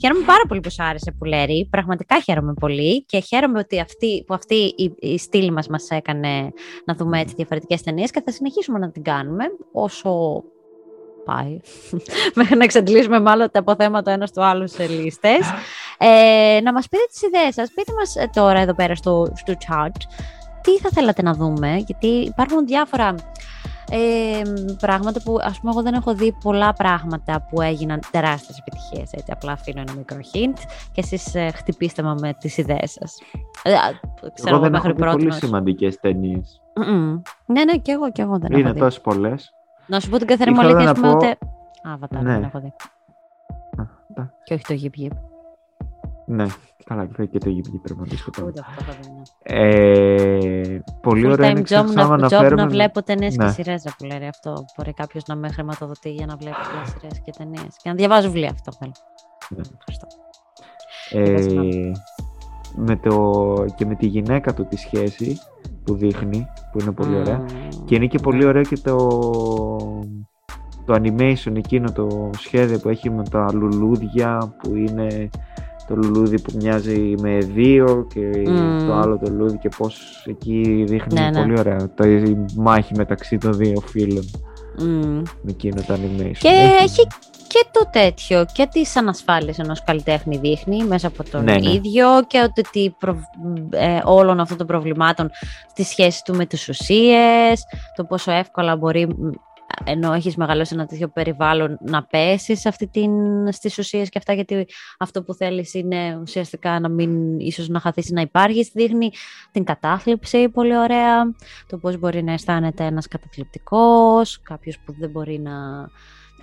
Χαίρομαι 0.00 0.24
πάρα 0.24 0.42
πολύ 0.48 0.60
που 0.60 0.70
σου 0.70 0.82
άρεσε 0.82 1.12
που 1.18 1.24
λέει. 1.24 1.68
Πραγματικά 1.70 2.20
χαίρομαι 2.20 2.52
πολύ 2.52 3.04
και 3.04 3.20
χαίρομαι 3.20 3.58
ότι 3.58 3.80
αυτή, 3.80 4.24
που 4.26 4.34
αυτή 4.34 4.54
η, 4.54 4.94
η 4.98 5.18
στήλη 5.18 5.50
μας 5.50 5.68
μας 5.68 5.90
έκανε 5.90 6.52
να 6.84 6.94
δούμε 6.94 7.20
έτσι 7.20 7.34
διαφορετικές 7.34 7.82
ταινίες 7.82 8.10
και 8.10 8.22
θα 8.24 8.32
συνεχίσουμε 8.32 8.78
να 8.78 8.90
την 8.90 9.02
κάνουμε 9.02 9.44
όσο 9.72 10.42
πάει. 11.24 11.60
Μέχρι 12.34 12.56
να 12.56 12.64
εξαντλήσουμε 12.64 13.20
μάλλον 13.20 13.50
τα 13.50 13.58
αποθέματα 13.58 14.10
ένας 14.10 14.32
του 14.32 14.44
άλλου 14.44 14.68
σε 14.68 14.86
λίστες. 14.86 15.40
Ε, 15.98 16.60
να 16.62 16.72
μας 16.72 16.88
πείτε 16.88 17.02
τις 17.10 17.22
ιδέες 17.22 17.54
σας. 17.54 17.68
Πείτε 17.74 17.92
μας 17.98 18.16
ε, 18.16 18.30
τώρα 18.32 18.58
εδώ 18.60 18.74
πέρα 18.74 18.94
στο, 18.94 19.26
στο 19.34 19.52
chat 19.52 19.90
τι 20.60 20.78
θα 20.78 20.88
θέλατε 20.92 21.22
να 21.22 21.32
δούμε, 21.32 21.76
γιατί 21.86 22.06
υπάρχουν 22.06 22.66
διάφορα 22.66 23.14
ε, 23.90 24.42
πράγματα 24.80 25.22
που 25.22 25.36
ας 25.42 25.60
πούμε 25.60 25.72
εγώ 25.72 25.82
δεν 25.82 25.94
έχω 25.94 26.14
δει 26.14 26.32
πολλά 26.42 26.72
πράγματα 26.72 27.46
που 27.50 27.60
έγιναν 27.60 28.00
τεράστιες 28.10 28.58
επιτυχίες 28.58 29.12
έτσι 29.12 29.32
απλά 29.32 29.52
αφήνω 29.52 29.80
ένα 29.80 29.92
μικρό 29.96 30.16
hint 30.32 30.58
και 30.92 31.00
εσείς 31.00 31.34
ε, 31.34 31.50
χτυπήστε 31.54 32.02
με 32.02 32.14
με 32.20 32.32
τις 32.38 32.56
ιδέες 32.56 32.90
σας 32.92 33.18
ε, 33.62 33.72
α, 33.72 33.76
ξέρω 34.34 34.54
Εγώ 34.56 34.58
δεν 34.64 34.74
έχω 34.74 34.82
μέχρι 34.86 34.92
δει 34.92 34.98
πολύ 34.98 35.10
πρότινος. 35.10 35.36
σημαντικές 35.36 36.00
ταινίες. 36.00 36.60
Μμμ. 36.76 37.20
ναι 37.46 37.64
ναι 37.64 37.76
και 37.76 37.92
εγώ 37.92 38.12
και 38.12 38.22
εγώ 38.22 38.38
δεν 38.38 38.50
έχω 38.50 38.60
Είναι 38.60 38.72
δει 38.72 38.78
τόσες 38.78 39.00
πολλές. 39.00 39.52
να 39.86 40.00
σου 40.00 40.08
πω 40.10 40.18
την 40.18 40.26
καθαρή 40.26 40.50
μου 40.50 40.60
Ήθελα 40.60 40.78
αλήθεια 40.78 40.84
να 40.84 40.90
ας 40.90 40.98
πούμε 40.98 41.12
πω- 41.12 41.16
ούτε 41.16 41.38
Avatar 42.18 42.22
Ναι. 42.22 42.32
δεν 42.32 42.42
έχω 42.42 42.60
δει 42.60 42.72
Α, 43.80 43.84
τα- 44.14 44.34
και 44.44 44.54
όχι 44.54 44.64
το 44.64 44.74
Yip 44.82 45.00
Yip 45.04 45.16
Ναι, 46.26 46.44
καλά, 46.84 47.06
και 47.06 47.38
το 47.38 47.48
γυμπνί 47.48 47.78
πρέπει 47.82 48.00
να 48.00 48.06
το 48.06 48.16
σκοτώνω. 48.16 48.48
ούτε 48.48 48.60
αυτό 48.66 48.84
έχω 48.88 48.98
δει 49.02 49.08
ναι. 49.10 49.22
Ε, 49.42 50.82
πολύ 51.02 51.26
Full 51.26 51.30
ωραία 51.30 51.48
time 51.48 51.50
είναι 51.50 51.60
job 51.60 51.64
ξέρεις, 51.64 51.94
να, 51.94 52.02
άμα 52.02 52.14
job 52.14 52.18
αναφέρουμε- 52.18 52.62
να 52.62 52.68
βλέπω 52.68 53.02
ταινίες 53.02 53.36
Ναι. 53.36 53.44
και 53.44 53.50
σειρέ, 53.50 53.74
που 53.98 54.04
λέει 54.04 54.28
αυτό. 54.28 54.64
Μπορεί 54.76 54.92
κάποιος 54.92 55.24
να 55.26 55.34
με 55.36 55.48
χρηματοδοτεί 55.48 56.10
για 56.10 56.26
να 56.26 56.36
βλέπω 56.36 56.56
και 56.56 56.90
σειρές 56.90 57.20
και 57.24 57.32
ταινίες. 57.38 57.76
Και 57.82 57.88
να 57.88 57.94
διαβάζω 57.94 58.26
βιβλία 58.30 58.50
αυτό 58.50 58.72
θέλω. 58.78 58.92
Ναι. 59.48 59.62
Ευχαριστώ. 59.78 60.06
Ε, 61.10 61.92
με 62.76 62.96
το, 62.96 63.64
και 63.76 63.86
με 63.86 63.94
τη 63.94 64.06
γυναίκα 64.06 64.54
του 64.54 64.66
τη 64.66 64.76
σχέση 64.76 65.38
που 65.84 65.94
δείχνει, 65.94 66.46
που 66.72 66.80
είναι 66.80 66.92
πολύ 66.92 67.16
ωραία. 67.16 67.38
Μμμ. 67.38 67.84
Και 67.84 67.94
είναι 67.94 68.06
και 68.06 68.18
πολύ 68.18 68.44
ωραίο 68.46 68.62
και 68.62 68.76
το, 68.76 68.96
το 70.84 70.94
animation 70.94 71.56
εκείνο 71.56 71.92
το 71.92 72.30
σχέδιο 72.38 72.78
που 72.78 72.88
έχει 72.88 73.10
με 73.10 73.22
τα 73.22 73.52
λουλούδια 73.52 74.54
που 74.62 74.74
είναι 74.74 75.28
το 75.88 75.94
λουλούδι 75.96 76.40
που 76.40 76.52
μοιάζει 76.56 77.14
με 77.20 77.38
δύο 77.38 78.06
και 78.14 78.20
Μμμ. 78.50 78.86
το 78.86 78.94
άλλο 78.94 79.18
το 79.18 79.30
λουλούδι 79.30 79.58
και 79.58 79.68
πως 79.76 80.22
εκεί 80.26 80.84
δείχνει 80.88 81.20
Ναι, 81.20 81.30
ναι. 81.30 81.40
πολύ 81.40 81.58
ωραία 81.58 81.90
το, 81.94 82.08
η 82.08 82.44
μάχη 82.56 82.92
μεταξύ 82.96 83.38
των 83.38 83.52
δύο 83.52 83.80
φίλων 83.86 84.24
Μμμ. 84.78 85.22
με 85.42 85.50
εκείνο 85.50 85.82
το 85.86 85.94
animation. 85.94 86.30
Και 86.38 86.48
έχει 86.82 87.06
και 87.48 87.66
το 87.70 87.88
τέτοιο 87.92 88.44
και 88.52 88.68
τις 88.72 88.96
ανασφάλειες 88.96 89.58
ενός 89.58 89.84
καλλιτέχνη 89.84 90.36
δείχνει 90.36 90.84
μέσα 90.84 91.06
από 91.06 91.30
τον 91.30 91.44
Ναι, 91.44 91.54
ναι. 91.54 91.70
ίδιο 91.70 92.06
και 92.26 92.40
ότι 92.40 92.62
τι 92.62 92.90
προ- 92.98 93.16
ε, 93.70 93.98
όλων 94.04 94.40
αυτών 94.40 94.56
των 94.56 94.66
προβλημάτων 94.66 95.30
στη 95.70 95.82
σχέση 95.84 96.22
του 96.24 96.34
με 96.36 96.46
τις 96.46 96.68
ουσίες, 96.68 97.62
το 97.96 98.04
πόσο 98.04 98.32
εύκολα 98.32 98.76
μπορεί 98.76 99.06
μ, 99.06 99.12
ενώ 99.84 100.12
έχεις 100.12 100.36
μεγαλώσει 100.36 100.74
ένα 100.74 100.86
τέτοιο 100.86 101.08
περιβάλλον 101.08 101.78
να 101.80 102.04
πέσεις 102.04 102.60
σε 102.60 102.68
αυτή 102.68 102.86
την, 102.86 103.10
στις 103.52 103.78
ουσίες 103.78 104.08
και 104.08 104.18
αυτά 104.18 104.32
γιατί 104.32 104.66
αυτό 104.98 105.22
που 105.22 105.34
θέλεις 105.34 105.74
είναι 105.74 106.18
ουσιαστικά 106.22 106.80
να 106.80 106.88
μην 106.88 107.38
ίσως 107.40 107.68
να 107.68 107.80
χαθείς 107.80 108.08
ή 108.08 108.12
να 108.12 108.20
υπάρχεις 108.20 108.70
δείχνει 108.74 109.10
την 109.50 109.64
κατάθλιψη 109.64 110.48
πολύ 110.48 110.76
ωραία 110.76 111.34
το 111.66 111.76
πώς 111.78 111.98
μπορεί 111.98 112.22
να 112.22 112.32
αισθάνεται 112.32 112.84
ένας 112.84 113.08
καταθλιπτικός 113.08 114.40
κάποιος 114.42 114.78
που 114.84 114.94
δεν 114.98 115.10
μπορεί 115.10 115.38
να 115.38 115.52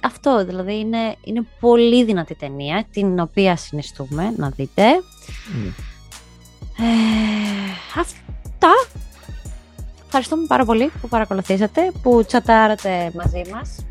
αυτό 0.04 0.46
δηλαδή 0.46 0.80
είναι, 0.80 1.15
είναι 1.24 1.48
πολύ 1.60 2.04
δυνατή 2.04 2.36
ταινία 2.36 2.86
την 2.91 3.19
οποία 3.19 3.56
συνιστούμε 3.56 4.34
να 4.38 4.50
δείτε 4.50 4.84
Ναι. 4.84 5.67
ε, 6.88 8.00
αυτά 8.00 8.72
Ευχαριστούμε 10.15 10.45
πάρα 10.47 10.65
πολύ 10.65 10.91
που 11.02 11.08
παρακολουθήσατε, 11.08 11.91
που 12.02 12.23
τσατάρατε 12.26 13.12
μαζί 13.15 13.41
μας. 13.54 13.86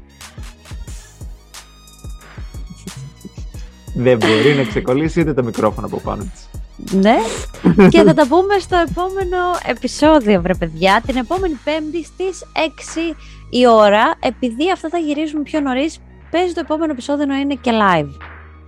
Δεν 3.95 4.17
μπορεί 4.17 4.55
να 4.57 4.65
ξεκολλήσει 4.65 5.21
ούτε 5.21 5.35
το 5.35 5.45
μικρόφωνο 5.45 5.87
από 5.87 6.01
πάνω 6.01 6.23
της. 6.23 6.49
Ναι. 6.93 7.17
και 7.89 8.03
θα 8.03 8.15
τα 8.15 8.27
πούμε 8.27 8.59
στο 8.59 8.77
επόμενο 8.89 9.37
επεισόδιο, 9.67 10.43
βρε 10.43 10.55
παιδιά. 10.55 11.03
Την 11.07 11.17
επόμενη 11.17 11.59
Πέμπτη 11.65 12.05
στις 12.05 12.45
6 13.13 13.17
η 13.51 13.67
ώρα. 13.67 14.15
Επειδή 14.21 14.71
αυτά 14.73 14.89
θα 14.89 14.99
γυρίζουν 14.99 15.43
πιο 15.43 15.61
νωρίς, 15.61 15.99
παίζει 16.31 16.53
το 16.53 16.61
επόμενο 16.61 16.93
επεισόδιο 16.93 17.27
να 17.27 17.37
είναι 17.37 17.55
και 17.55 17.71
live. 17.71 18.11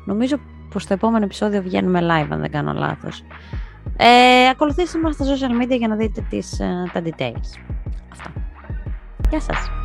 Νομίζω 0.05 0.37
πως 0.73 0.83
στο 0.83 0.95
επόμενο 0.95 1.25
επεισόδιο 1.25 1.63
βγαίνουμε 1.63 2.01
live, 2.01 2.29
αν 2.31 2.41
δεν 2.41 2.51
κάνω 2.51 2.73
λάθος. 2.73 3.25
Ε, 3.97 4.49
ακολουθήστε 4.49 4.99
μας 4.99 5.15
στα 5.15 5.25
social 5.25 5.63
media 5.63 5.79
για 5.79 5.89
να 5.89 5.97
δείτε 5.97 6.27
τις, 6.31 6.61
ε, 6.61 6.91
τα 6.93 7.03
details. 7.05 7.59
Αυτά. 8.13 8.33
Γεια 9.31 9.41
σας. 9.41 9.84